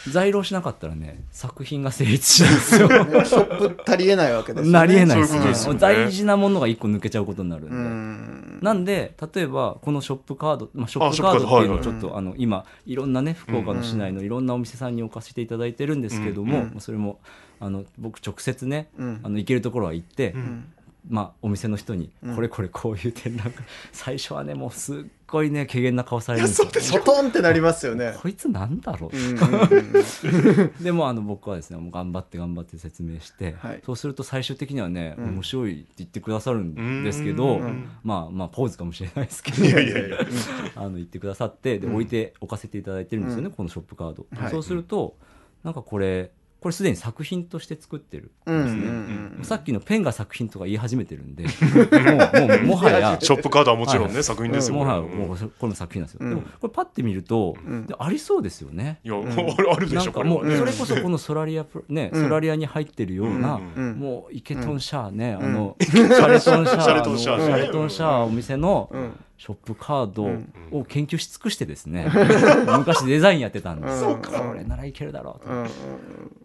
[0.09, 2.87] 在庫しなかったらね作品が成立しないんですよ。
[3.25, 4.71] ショップ足りえないわけですよね。
[4.71, 5.73] なりえないですね。
[5.73, 5.79] ね。
[5.79, 11.45] 大事なものが一個抜けちゃうことになるんで、うんなんで例えばこのショップカード、まあ、ショあップカード。
[11.45, 17.19] っていうのをシちょっと、あの今いろんなね福岡の市内のいろんなお店さんに置かせていただいてるんですけども、それも
[17.59, 19.19] あの僕直接ね、うん。
[19.23, 20.73] あの行けるところは行って、うん
[21.07, 22.35] まあ、お店の人にうん。
[22.35, 23.65] これこれこういう展覧会。
[23.91, 24.97] 最初はねもうすっ
[25.27, 27.01] ごいね怪げな顔されるんですよ。
[27.01, 28.15] トンってなりますよね。
[28.21, 33.81] こいつなんだろう、うんうん でもあの僕はですねもう頑張って頑張って説明して、はい。
[33.85, 35.25] そうすると最終的にはね、うん。
[35.35, 37.89] 面白いって言ってくださるんですけど、うん。
[38.03, 40.17] まあまあポーズかもしれないですけどいやいやいや
[40.75, 41.93] あの言ってくださってでうん。
[41.93, 43.51] 置いて置かせていただいてるんですよね、うん。
[43.53, 44.51] このショップカード、はい。
[44.51, 45.15] そうすると
[45.63, 46.31] なんかこれ
[46.61, 51.45] これすでに作品として作ってる、うんうんうんさっきのペンが作品とか言い始めてるんで。
[51.63, 53.17] もうもうもはや。
[53.21, 54.75] ショップカードはもちろんね、はい作品ですよ。
[54.75, 55.09] もはやうん。
[55.11, 56.29] もうこれも作品なんですよ、うん。
[56.29, 57.85] でもこれパッて見ると、うん。
[57.85, 58.99] でありそうですよね。
[59.05, 59.19] いや、ん。
[59.21, 60.55] あるあるでしょなんかもこれは。
[60.55, 62.23] ねうそれこそこのソラリアプロね、うん。
[62.23, 63.59] ソラリアに入ってるような、
[63.95, 65.43] もうイケトンシャーね、ん。
[65.43, 66.81] あのシャレトンシャー。
[66.81, 70.53] シャレトンシャーのシャレトンシャーお店のうんショップカードうん。
[70.71, 72.11] を研究し尽くしてですね、
[72.77, 74.01] 昔デザインやってたんです。
[74.01, 75.51] そうよこれならいけるだろうと、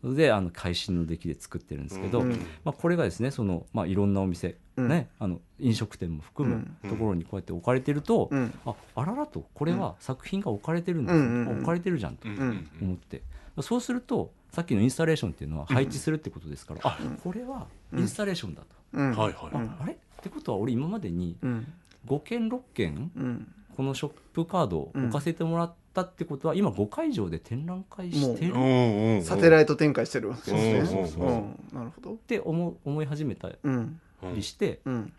[0.04, 2.30] うんであの会心の出来で作ってるんですけど、うん
[2.62, 4.88] まあ、これがですねその、まあ、いろんなお店、うん。
[4.88, 6.90] ね、あの飲食店も含むうん。
[6.90, 8.52] ところにこうやって置かれてると、うん。
[8.64, 13.22] ああららとこれは作品が置かれてるんです置かれてるじゃんとうんうん思って、
[13.60, 19.10] そうするとさっきのインスタレーションっていうのは配置するってことですから、あこれはインスタレーションだと、うん。
[19.10, 19.94] はいはい、ああれ？
[19.94, 21.72] ってことは俺今までにうん
[22.06, 23.48] 5件6件うん。
[23.76, 29.22] このショップカードを置かせてもらったってことは今5会場で展覧会してるうんうんうん。
[29.24, 30.86] サテライト展開してるわけですね。
[30.86, 31.28] そうそうそう。
[31.28, 31.58] うん。
[31.72, 32.12] なるほど。
[32.12, 34.00] って思う思い始めたうん。
[34.34, 35.12] りして、うん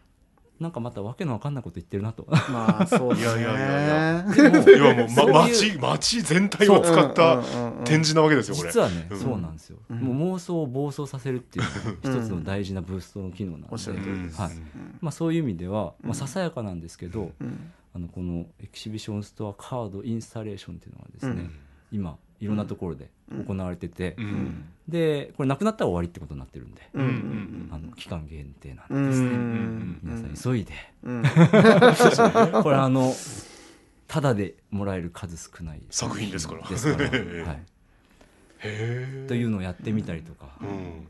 [0.60, 2.26] なんかまたわけのわかんないこと言ってるなと。
[2.30, 3.42] まあそうですね。
[3.42, 7.42] いやいやいやいでもいやもう、ま、そういう街街全体を使った
[7.84, 8.70] 展示なわけですよこれ。
[8.70, 9.20] 実はね、うん。
[9.20, 9.98] そうなんですよ、うん。
[10.00, 14.52] もう妄想を暴走させるっていうのが一つの大事なブーストの機能なんで、はい。
[15.02, 17.72] まあ、そういう意味では、まあ、ささやかなんですけど、うん。
[17.94, 21.52] あのこのエキシビションストアカードインスタレーションっていうのがですね、うん
[21.92, 23.10] 今いろんなところで
[23.48, 24.66] 行われてて、うん。
[24.88, 26.82] でこれなくなったら終わりってことになってるんで、
[27.72, 30.00] あの期間限定なんうんでですね、うん。
[30.04, 30.74] 皆さん急いで、
[31.04, 31.24] うん。
[32.64, 33.14] これあの
[34.08, 36.68] ただでもらえる数少ない作品ですから。
[36.68, 37.10] ですから。
[37.12, 37.62] ええはい、へ
[38.64, 41.08] えというのをやってみたりとか、うん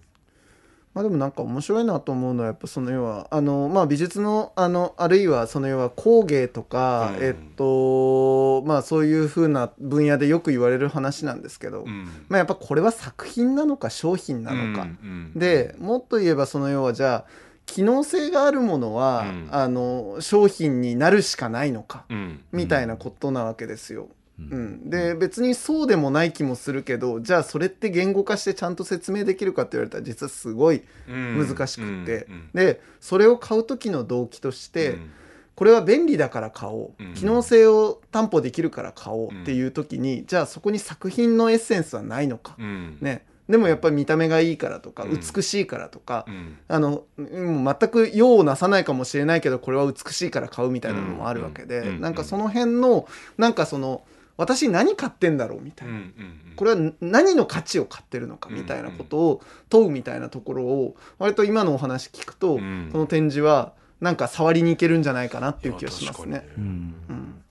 [0.96, 7.24] まあでもなんか面白いなと思うのはやっぱその要はあのまあ美術のあのあるいはその要は工芸とか、うん。
[7.24, 12.06] えっとまあそういう風な分野でよく言われる話なんですけど、うん。
[12.30, 17.26] まあやっぱこれは作品なのか商品なのか、うんでもっと言えばその要はじゃあ
[17.66, 19.48] 機能性があるものは、うん。
[19.52, 22.40] あの商品になるしかないのか、うん。
[22.54, 24.08] みたいなことなわけですよ。
[24.40, 24.66] ううん。
[24.86, 31.48] ん、で別にそうでもない気もするけどじゃあそれって言語化してちゃんと説明できるかって言われたら実はすごいうん。
[31.48, 32.50] 難しくって、うん。
[32.54, 35.12] でそれを買う時の動機として、うん。
[35.56, 37.14] これは便利だから買おう、うん。
[37.14, 42.98] 機能性を担保できるから買おうっていう時に、じゃあそこに作品のエッセンスはないのか、うん。
[43.00, 45.12] ね、でもやっぱり見た目がいいからとか、うん。
[45.18, 46.58] 美しいからとか、うん。
[46.68, 52.02] あの全く用をなさないかもしれないけどこれは美しいから買うみたいなのもあるわけで、うん。
[52.02, 53.08] なんかその辺の
[53.38, 54.04] なんかその
[54.38, 55.94] 私何買ってんだろうみたいな。
[55.94, 62.90] うんうんこれは何の価値を買ってるのかみたいなことを問うみたいなところを割と今のお話聞くと、うん。
[62.94, 66.48] この展示はなんか触りに行けるんじゃないかなっていう気がしますね。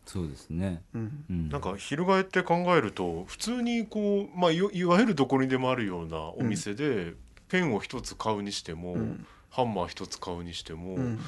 [0.07, 1.25] そうですね、うん。
[1.29, 1.49] うん。
[1.51, 7.13] なんか翻って考えると普通にこう、まあ、いわいわゆるどこにでもあるようなお店で、
[7.49, 9.27] ペンを一つ買うにしても、うん。
[9.51, 11.21] ハンマー一つ買うにしても、うん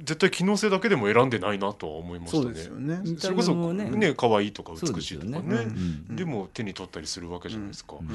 [0.00, 2.42] 絶対機能性だけでも選んでないなとは思いましたね。
[2.42, 3.00] そうですよね。
[3.18, 3.90] それこそね。
[3.90, 5.40] ね可愛いとか美しいとかね。
[5.40, 5.62] でね。
[6.08, 7.96] うんでも手に取ったりするわけじゃないですか。
[8.00, 8.08] うん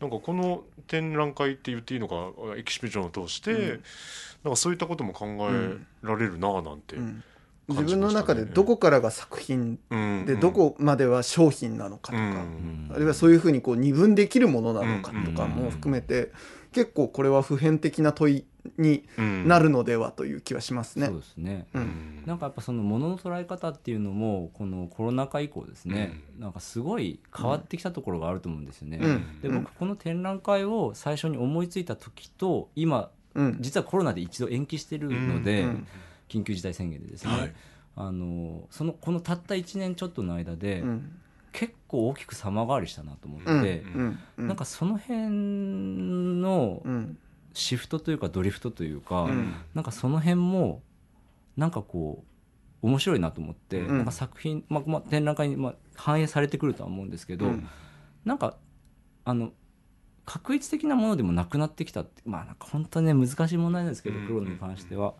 [0.00, 3.82] なんかこの展覧会って言っていいのかエキシビジョンを通して、うん。
[4.42, 7.20] なんかそういったことも考えられるなぁなんて、ね。
[7.68, 10.24] 自分の中でどこからが作品うん。
[10.26, 12.90] でどこまでは商品なのかとか、うん。
[12.92, 15.50] あるいはそういうふうにこう二分できるものなのかとかうん。
[15.50, 16.32] も含めて
[16.72, 18.44] 結構これは普遍的な問い
[18.78, 21.06] にうんなるのではという気はしますね。
[21.06, 21.16] そう。
[21.18, 21.84] ですね、ううん。
[21.84, 28.98] んなんかやっぱそのものの捉え方っていうのもこのコロナ禍以降ですね、なんかすごい変わってきたところがあると思うんですよね。
[28.98, 29.40] うん。
[29.40, 35.86] で僕この展覧会を最初に思いついた時と今うん実はコロナで一度延期してるので、うん。
[36.28, 37.52] 緊急事態宣言でですね、はい。
[37.94, 41.12] あのそのこのたった1年ちょっとの間で、うん。
[41.52, 43.58] 結構大きく様変わりしたなと思って、うん。
[43.58, 44.18] うん。
[44.38, 44.48] うん。
[44.48, 45.28] なんかその辺
[46.40, 47.18] のうん
[47.54, 49.54] シフトというかドリフトというか、うん。
[49.74, 50.82] なんかその辺も
[51.56, 52.24] なんかこ
[52.82, 53.96] う面白いなと思って、うん。
[53.98, 57.68] なんか作品、まあまあ、展覧会にまあ反映されてくるとは思うんですけど、うん。
[58.24, 58.56] なんか
[59.24, 59.52] あの
[60.24, 64.26] 確一的なものでもなくなってきたってまあなんか本当はね難しい問題なんですけど、うん。
[64.26, 65.14] 黒に関しては。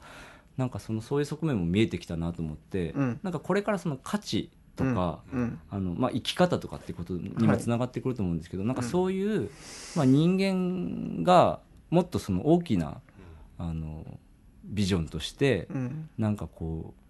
[0.56, 3.20] なんかそのそういう側面も見えてきたなと思って、うん。
[3.22, 5.58] なんかこれからその価値とか、うん。
[5.70, 8.88] あのまあ、生き方とかってことにもつながってくると思うんですけど、なんかうん。
[8.88, 9.50] そういう、
[9.96, 11.60] まあ、人間が
[11.92, 13.02] もっとその大きな
[13.58, 14.04] あの
[14.64, 16.08] ビジョンとしてうん。
[16.18, 17.00] なんかこう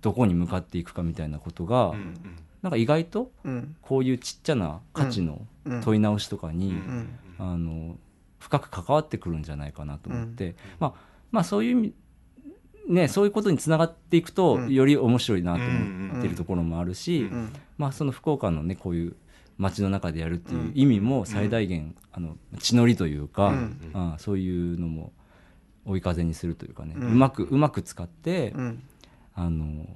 [0.00, 2.14] どこに向かっていくかみたいなことが、うん
[2.62, 3.76] なんか意外とうん。
[3.82, 5.80] こういうちっちゃな価値のうん。
[5.82, 7.08] 問い直しとかに、うん。
[7.38, 7.98] あの
[8.38, 10.94] 深く関わってくるんじゃないかなと思って、まあ
[11.30, 11.94] まあそういう意味
[12.88, 14.72] ねそういうことにつながっていくと、うん。
[14.72, 17.52] より面白いなと思ってるところもあるし、うん。
[17.76, 19.16] まあ、その福岡のねこういう
[19.58, 24.14] 街の中でやるっていう意味も最大限、あの血のりというか、うん。
[24.18, 25.12] そういうのも
[25.84, 28.82] 追い風にするというかね、ううんまくうまく使って、うん。
[29.34, 29.86] あの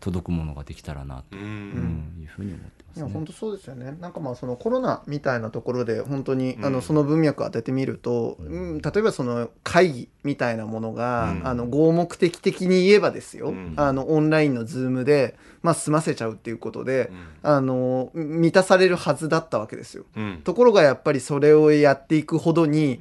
[0.00, 3.06] 届くものができたらなと、いうふうに思ってますね。
[3.06, 3.96] いや本当そうですよね。
[4.00, 6.64] なんかまあそのコロナみたいなところで本当に、うん。
[6.64, 8.46] あのその文脈を当ててみると、うん。
[8.46, 11.46] うん例えばその会議みたいなものが、うん。
[11.46, 13.74] あの合目的的に言えばですよ、うん。
[13.76, 17.10] あのオンラインのズームで、まあ、済ませちゃうっていうことで
[17.44, 17.50] う、ん。
[17.50, 20.04] あの満たされるはずだったわけですよ。
[20.16, 20.40] うん。
[20.42, 23.00] ところがやっぱりそれをやっていくほどに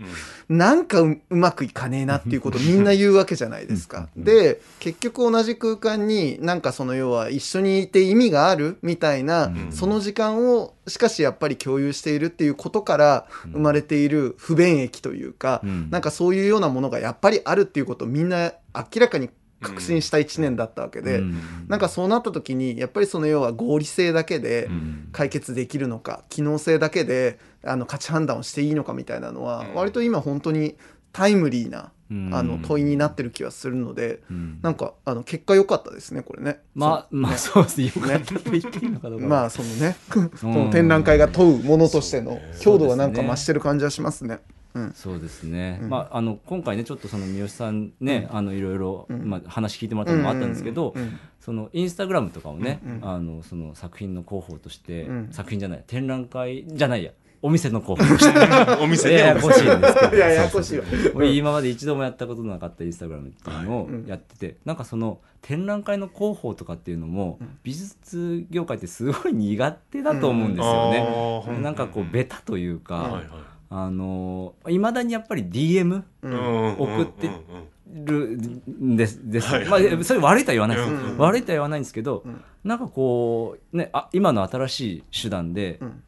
[0.50, 0.58] うん。
[0.58, 4.10] なんかううまくいかねえなっていうことをみんな言うわけじゃないですか。
[4.16, 4.24] うん。
[4.24, 9.72] で結局同じ空間になんかその要は一緒にいて意味があるみたいな、うん。
[9.72, 15.90] その時間をしかしやっぱり共有しているっていうことから生まれている不便益というか、うん。
[15.90, 19.30] なんかそういうようなものがやっぱりあるっていうことをみんな明らかに
[19.62, 21.38] 確信した1年だったわけで、うん。
[21.68, 25.10] なんかそうなった時にやっぱりその要は合理性だけで、うん。
[25.12, 29.76] 解決できるのか機能性だけであの価値判断をしていいのかみたいなのは、うん。
[29.76, 30.76] 割と今本当に
[31.12, 31.88] タイムリーなうん
[32.32, 34.60] あの問いになってる気はするので、うん。
[34.64, 36.60] なんかあの結果良かったですねこれね。
[36.74, 37.86] まあまあそうですね。
[37.86, 39.96] よかったと言っていいのかどうかまあそのね。
[40.36, 44.40] その展覧会が問うものとしての強度はなんか増してる感じはしますね。
[44.74, 44.92] うん。
[44.96, 45.90] そうですね、うん。
[45.90, 49.30] まあ、あの今回ねちょっとその三好さんね、あのいろいろ、うん。
[49.30, 50.96] まあ、話聞いてもらったのもあったんですけど、
[51.40, 55.28] そのインスタグラムとかをね、あのその作品の広報として、うん。
[55.32, 60.16] 作品じゃない展覧会じゃないやお店の広報としてお店ねややこしいんですけど。
[60.16, 60.86] いや ややこしいわ。
[61.16, 64.06] 俺今まで一度もやったことのなかったインスタグラムっていうのをうん。
[64.06, 71.00] やってて、なんかその展覧会の広報とかっていうのも、美術業界ってすごい苦手だと思うんですよね。
[71.00, 73.24] あーなんかこうベタというか、はいはい
[73.72, 76.74] あのいまだにやっぱり DM うん。
[76.74, 78.96] 送ってうんうんるん。
[78.96, 79.20] です。
[79.30, 79.96] です、はいはい。
[79.96, 81.18] まあ、それ悪いとは言わないです、うん。
[81.18, 82.42] 悪いとは言わないんですけど、うん。
[82.64, 86.04] なんかこう、ね、あ今の新しい手段で、うん。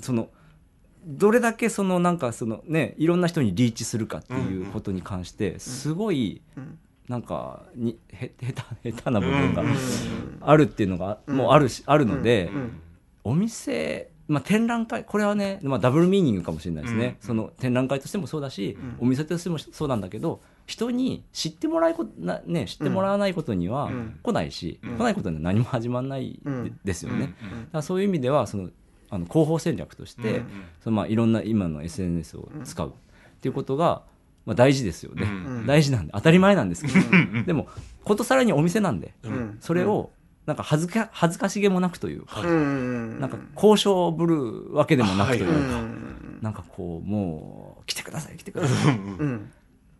[0.00, 0.28] その
[1.04, 6.78] どれだけそのなんかそのねいろんな人にリーチするかっていうことに関してすごいうん。
[7.08, 9.76] なんかにへ下手 下手な部分がうん
[10.42, 12.80] あるっていうのがもうあるし、あるので、うん。
[13.24, 17.26] お店、まあ、展覧会これはね、まあ、ダブルミーニングかもしれないですね、うん。
[17.26, 19.06] その展覧会としてもそうだし、うん。
[19.06, 24.18] お店としてもそうなんだけど人に知ってもらいこな、ね、知ってもらわないことにはうん。
[24.22, 24.96] 来ないし、うん。
[24.96, 26.40] 来ないことには何も始まらない
[26.84, 27.50] で,、すよね、うん。
[27.50, 28.70] だからそういう意味ではその
[29.10, 30.46] あの広報戦略として、うん
[30.82, 32.92] そのまあいろんな今の SNS を使うっ
[33.40, 34.02] ていうことが、
[34.46, 37.68] まあ、大事ですよね、うん大事なんで当たり前なんですけど、でも
[38.04, 39.58] ことさらにお店なんで、うん。
[39.60, 40.10] それを
[40.46, 48.98] なんか恥ずか恥ずかしげもなくというか、なんか交渉ぶるわけでもなくといううか、んなんかこうもう来てください来てください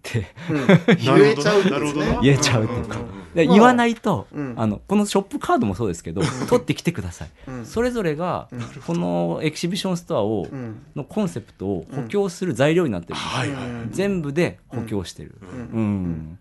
[0.98, 2.98] 言えちゃうんですなるほどねな言えちゃうっていうか。
[2.98, 3.02] んん。
[3.04, 4.54] まあで言わないと、うん。
[4.56, 7.66] あのこのショップカードもそうですけど取ってきてください、うん。
[7.66, 8.48] それぞれが
[8.86, 10.82] このエキシビションストアを、うん。
[10.96, 13.18] のコンセプトを補強する材料になってる
[13.90, 15.36] 全部で補強してる、
[15.72, 15.82] ううん。
[15.82, 16.38] ん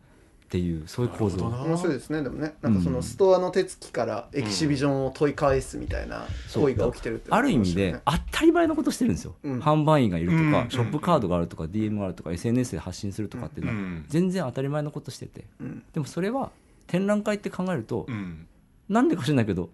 [0.49, 1.37] っていうそういう構造。
[1.37, 1.69] なるほどな。
[1.69, 2.55] 面白いですねでもね。
[2.63, 6.25] なんかそのストアの手つきからエキシビジョンを問い返すみたいな
[6.55, 9.59] 行為が起きてるっていうのがある意味で当たり前のことしてるんですよ、うん。
[9.59, 10.69] 販売員がいるとか、うん。
[10.71, 14.05] ショップカードがあるとか DM があるとか SNS で発信するとかっていうのは、うん。
[14.07, 15.45] 全然当たり前のことしてて。
[15.61, 15.83] うん。
[15.93, 16.49] でもそれは
[16.87, 18.47] 展覧会って考えると、うん。
[18.89, 19.69] なんでか知らないけど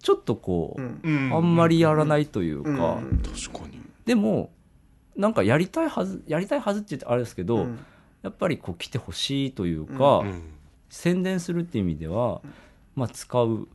[0.00, 1.00] ちょっとこう、うん。
[1.02, 1.34] うん。
[1.34, 3.18] あんまりやらないというか、うん。
[3.18, 3.80] 確かに。
[4.06, 4.52] でも
[5.16, 7.78] なんかやりたいはずやりたいはずって言ってあれですけど、うん
[8.22, 10.42] やっぱりこう来てほしいというか、うん。
[10.88, 12.42] 宣伝するっていう意味では、
[12.96, 13.68] まあ、使う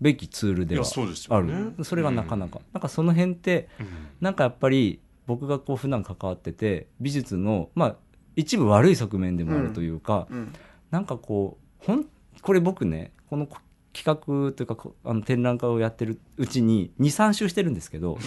[0.00, 1.72] べきツールではいやそね。
[1.76, 1.84] る。
[1.84, 3.86] それがなかなか、なんかその辺ってうん。
[4.20, 7.96] なんかやっぱり僕がこう普段関わってて美術のまあ
[8.36, 10.52] 一部悪い側面でもあるというか、うん。
[10.90, 12.06] なんかこうほん
[12.40, 13.48] これ僕ねこの
[13.92, 18.18] 企画というかこあの展覧会をやってるうちに23周してるんですけど、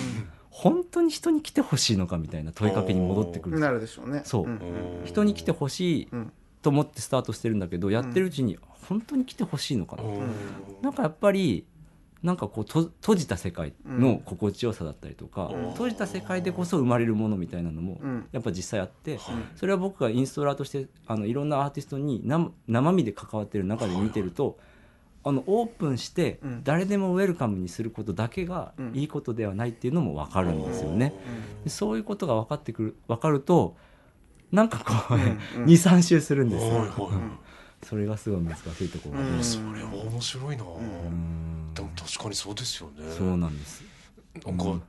[0.53, 3.73] 本当に人に来てほしいのかみたいな問いかけに戻ってくるなよ。
[3.73, 4.21] るでしょうね。
[4.23, 4.47] そう。
[4.47, 4.59] ん。
[5.03, 6.31] 人に来てほしいうん
[6.61, 10.23] と思ってスタートしてるんだけどやってるうちに本当に来てほしいのかな、おー
[10.81, 11.65] なんかやっぱり
[12.21, 15.69] なんかこうと閉じた世界の心地よさだったりとか、うん。
[15.71, 18.29] 閉じた世界でこそ生まれるものみたいなのもうん。
[18.31, 19.35] やっぱ実際あって、はい。
[19.57, 24.57] それは僕がインストラーとしてあのいろんなアーティストに生生身で関わってる中で見てると、
[25.25, 26.63] あのオープンしてうん。
[26.63, 28.91] 誰でもウェルカムにすることだけがうん。
[28.95, 31.13] いいことではないっていうのも分かるんですよね。
[31.63, 33.75] でそういうことが分かってくる分かると
[34.51, 35.69] なんかこうね、うんうん。
[35.73, 36.89] 23周するんですよ、はいはい。
[37.85, 39.19] それがすごい難しいところ。
[39.19, 39.37] うん。
[39.37, 40.63] で、それは面白いな。
[40.63, 41.73] うん。
[41.73, 43.11] でも確かにそうですよね。
[43.17, 43.83] そうなんです。
[44.45, 44.83] なんかうん。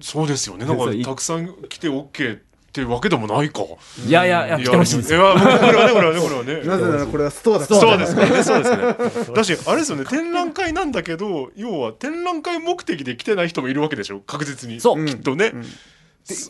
[0.00, 0.64] そうですよね。
[0.64, 2.47] なんかそういたくさん来て OK って
[2.86, 3.62] わけでもないか。
[4.06, 5.12] いやいやいや来てほしいんです。
[5.12, 6.66] やこれはねこれはねこれはね。
[6.66, 7.80] なぜならこれはストアだから。
[7.80, 8.26] そうですね。
[8.44, 8.64] そうで
[9.10, 9.34] すね。
[9.34, 10.04] だしあれですよね。
[10.04, 14.20] 展覧会なんだけど要は展覧会目的で来てない人もいるわけでしょ？
[14.20, 14.80] 確実に。
[14.80, 15.04] そう。
[15.06, 15.52] きっとね。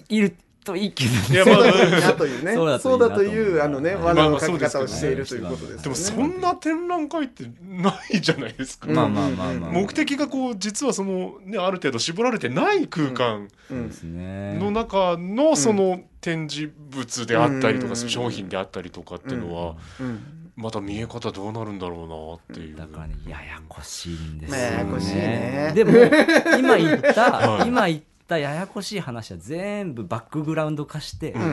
[0.08, 0.34] いる
[0.64, 2.78] といいけどね。
[2.78, 9.70] そうだというあのねまあ罠のまあ書き方をしているということですでもそんな展覧会ってないじゃないですか、うんまあまあまあまあ。
[9.70, 20.34] 目的がこう実はそのねある程度絞られてない空間の中のその展示物であったりとかうん商品であったりとかっていうのはうん。
[20.58, 22.76] また見え方どうなるんだろうなっていう。
[22.76, 25.70] だからねややこしいんですよややこしいね。
[25.72, 25.92] でも
[26.58, 27.68] 今言った、はい。
[27.68, 28.04] 今言った
[28.36, 31.46] ややこしい話は全部バックグラウンド化して、うんう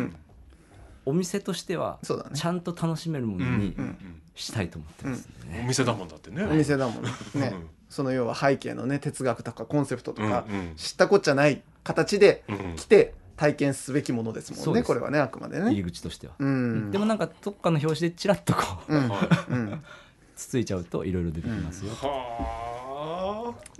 [0.00, 0.16] ん。
[1.04, 2.30] お店としてはそうだね。
[2.34, 6.44] ちゃんと楽しめるものにうんしたいと思ってますね、お店だもんだってね。
[6.44, 7.52] お店だもんねね。
[7.54, 7.68] うん。
[7.90, 10.74] その要は背景のね哲学とかコンセプトとかうんうん。
[10.76, 12.76] 知ったこっちゃない形でうん。
[12.76, 16.90] 来て体験すべきものですもんねこれはねあくまで入りね口としては、うん。
[16.90, 19.10] でもなんかどっかの表紙でちらっとこう、うん。
[20.36, 22.71] つついちゃうといろいろ出てきますよ、は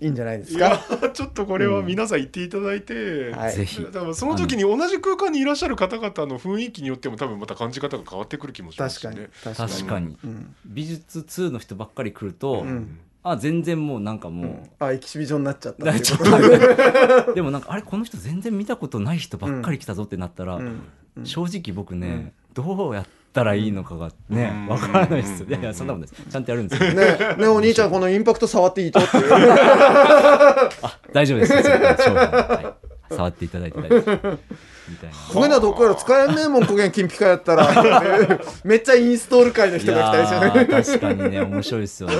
[0.01, 3.55] いいんじゃないですいやかちょっとこれは皆さん言っていただいて、はい。
[3.55, 3.87] ぜひ。
[4.14, 9.27] その時に同じ空間にいらっしゃる方々の雰囲気によっても多分また感じ方が変わってくる気もします確かに。
[9.27, 9.55] しね。
[9.55, 9.73] 確かに。
[9.73, 10.18] 確かに。
[10.25, 10.55] うん。
[10.66, 12.99] 美術2の人ばっかり来ると、ん。
[13.25, 15.85] あ全然もうなんかもう、あエキシビジョンになっちゃった
[17.35, 20.83] でもなんかあれこの人全然見たことない人ばっかり来たぞってなったら、うん。
[21.16, 21.27] うん。
[21.27, 24.66] 正直僕ね、どうやったらいいのかがねうん。
[24.68, 26.30] わからないですよ、うんいやいやそんなことないです。
[26.30, 29.01] ちゃんとやるんですけど、ねねお兄ちゃん このインパクト触っていいと？
[29.01, 29.28] っていう
[31.12, 31.53] 大丈夫です。
[31.53, 32.74] は
[33.11, 35.16] い、触っていただいて大丈夫みたいな。
[35.33, 38.03] こういうのはどこから使えんねえもん古元金ピカやったら。
[38.64, 42.16] めっちゃインストール会の人が来たりしていやー確かにね面白いですよね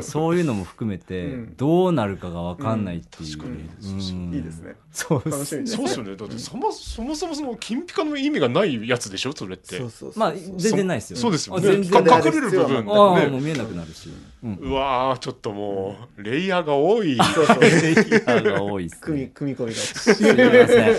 [0.00, 6.16] そういうのも含めて、うんどうなるかが分かんないっていう、確かにうんいいですねそう楽しみですそうですよね。
[6.16, 9.78] だってそもそもそもその金ピカの意味がないやつでしょそれって。
[9.78, 11.68] そうそうそうまあ全然ないですよそうですよね。
[11.68, 14.08] あ全然か隠れる部分ああねもう見えなくなるし、
[14.42, 17.16] うん、うわーちょっともうレイヤーが多い。
[17.16, 19.80] いそうそうレイヤーが多いです組みね組み込みがち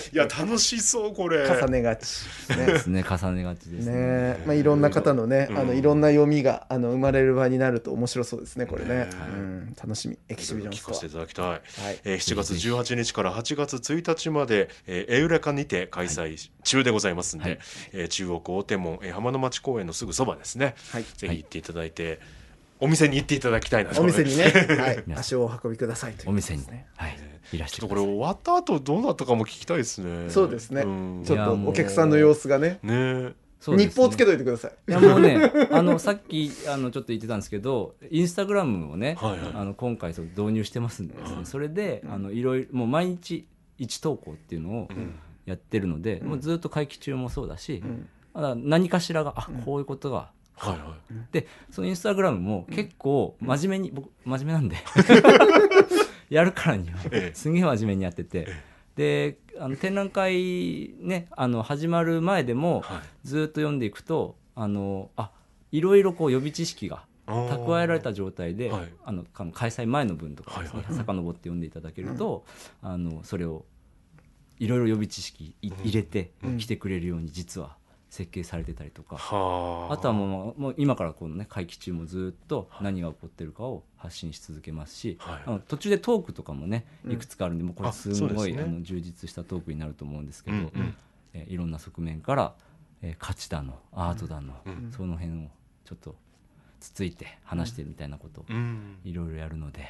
[0.01, 1.47] すいや楽しそうこれ。
[1.47, 8.95] 重ねがちねですね重ねがちですねねまあ、いろんな方のね、うんあのいろんな読みがあの生まれる場になると面白そうですねこれね。
[8.95, 10.17] ね、うん、楽しみ。
[10.29, 11.43] エキシビジョン聞かせていスただきたい。
[11.43, 11.61] トアはい。
[12.03, 17.59] えー7月18日から8月1日まで、えーエウレカにて開催中でございますんで、はい。
[17.93, 21.03] えー中央区大手門、えー浜の町公園のすぐそばですね、はい。
[21.03, 22.19] ぜひ行っていただいて、
[22.79, 24.01] お店に行っていただきたいなと。
[24.01, 24.43] お店にね、
[24.77, 26.87] はい、足をお運びくださいというお店にね。
[26.95, 27.17] はい。
[27.51, 30.29] いらしちょっとこれ終わった後どうなったかも聞きたいですね。
[30.29, 30.83] そうですね。
[30.83, 31.23] ん。
[31.25, 32.79] ちょっとお客さんの様子がね
[33.63, 33.85] そうですね。
[33.85, 34.71] ね日報つけといてください。
[34.89, 35.39] いやもうね、
[35.71, 39.51] あのさっきあのちょっと言ってたんですけど、インスタグラムをね、はいはい。
[39.53, 43.47] あの今回そう導入してますんでですね、それであのいろいろもう毎日
[43.77, 44.89] 一投稿っていうのをん。
[45.45, 48.07] やってるので、もうずっと会期中もそうだし、ん。
[48.33, 50.95] まだ何かしらがあこういうことが、はいは
[51.31, 54.77] でそのインスタグラムも結構真面目に、僕真面目なんで
[56.29, 57.35] やるからにはええ。
[57.35, 58.47] すげえ真面目にやってて。
[58.95, 63.27] であの展覧会ねあの始まる前でも、はい。
[63.27, 65.31] ずっと読んでいくとあのあ
[65.71, 68.93] いろいろこう予備知識が蓄えられた状態で、はい。
[69.05, 72.45] あのか開催前の分とかですね、はいはい遡って読んでいただけると、
[72.81, 73.65] あのそれを
[74.59, 77.75] いろいろ予備知識い入れて来てくれるように実は
[78.13, 79.97] 設計されてたりとか、はあ。
[79.97, 85.41] とはもうもう今からこのね会期中もずっと何が起こってるかを発信し続けますし、はい。
[85.47, 88.63] あの途中でトークとかもねいくつかあるんで、もうこれあすごい、そうですね。
[88.63, 90.95] あの充実したトークになると思うんですけど、うんうん。
[91.33, 92.53] えーいろんな側面から、
[93.01, 94.91] えー価値だのアートだの、うん。
[94.95, 95.47] その辺を
[95.83, 96.15] ちょっと
[96.79, 98.97] つついて話してみたいなことをうん。
[99.03, 99.89] いろいろやるので、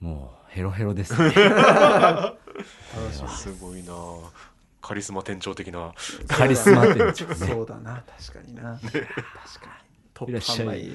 [0.00, 1.32] もうヘロヘロですね。
[3.38, 3.94] すごいな
[4.80, 5.92] カリスマ店長的な。
[6.28, 7.34] カリスマ店長ね。
[7.34, 8.78] そうだな確かにな。
[8.80, 9.10] 確かに。
[10.14, 10.34] トップい
[10.66, 10.90] 売。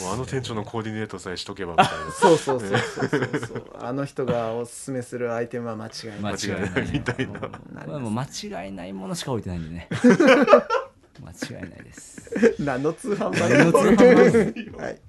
[0.00, 2.12] もうあの店長のコーディネートさえしとけばみたいな。
[2.12, 3.40] そうそうそうそう。
[3.40, 6.32] そうあの人がおすすめするアイテムは間違いない。
[6.32, 6.92] 間違いない。
[6.92, 7.40] みたいな
[8.10, 8.24] 間
[8.64, 12.56] 違いないものしか置いてないんでね間違いないです。
[12.58, 15.00] 何の通販何の通販番組はい。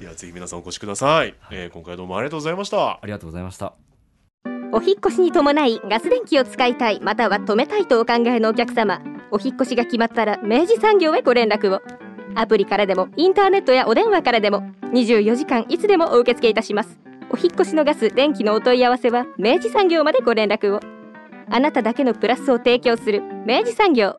[0.00, 2.94] いやぜひ皆さんお越しください、えー今回どうもありがとうございました。
[2.94, 3.74] ありがとうございました
[4.76, 9.00] お引越しに伴いガス電気を使いたいまたは止めたいとお考えのお客様。
[9.30, 11.80] お引越しが決まったら明治産業へご連絡を。
[12.34, 16.98] アプリからでもインターネットやお電話からでも24時間いつでもお受け付けいたします。
[17.30, 20.80] お引越しのガス電気のお問い合わせは明治産業までご連絡を。
[21.48, 24.16] あなただけのプラスを提供する明治産業。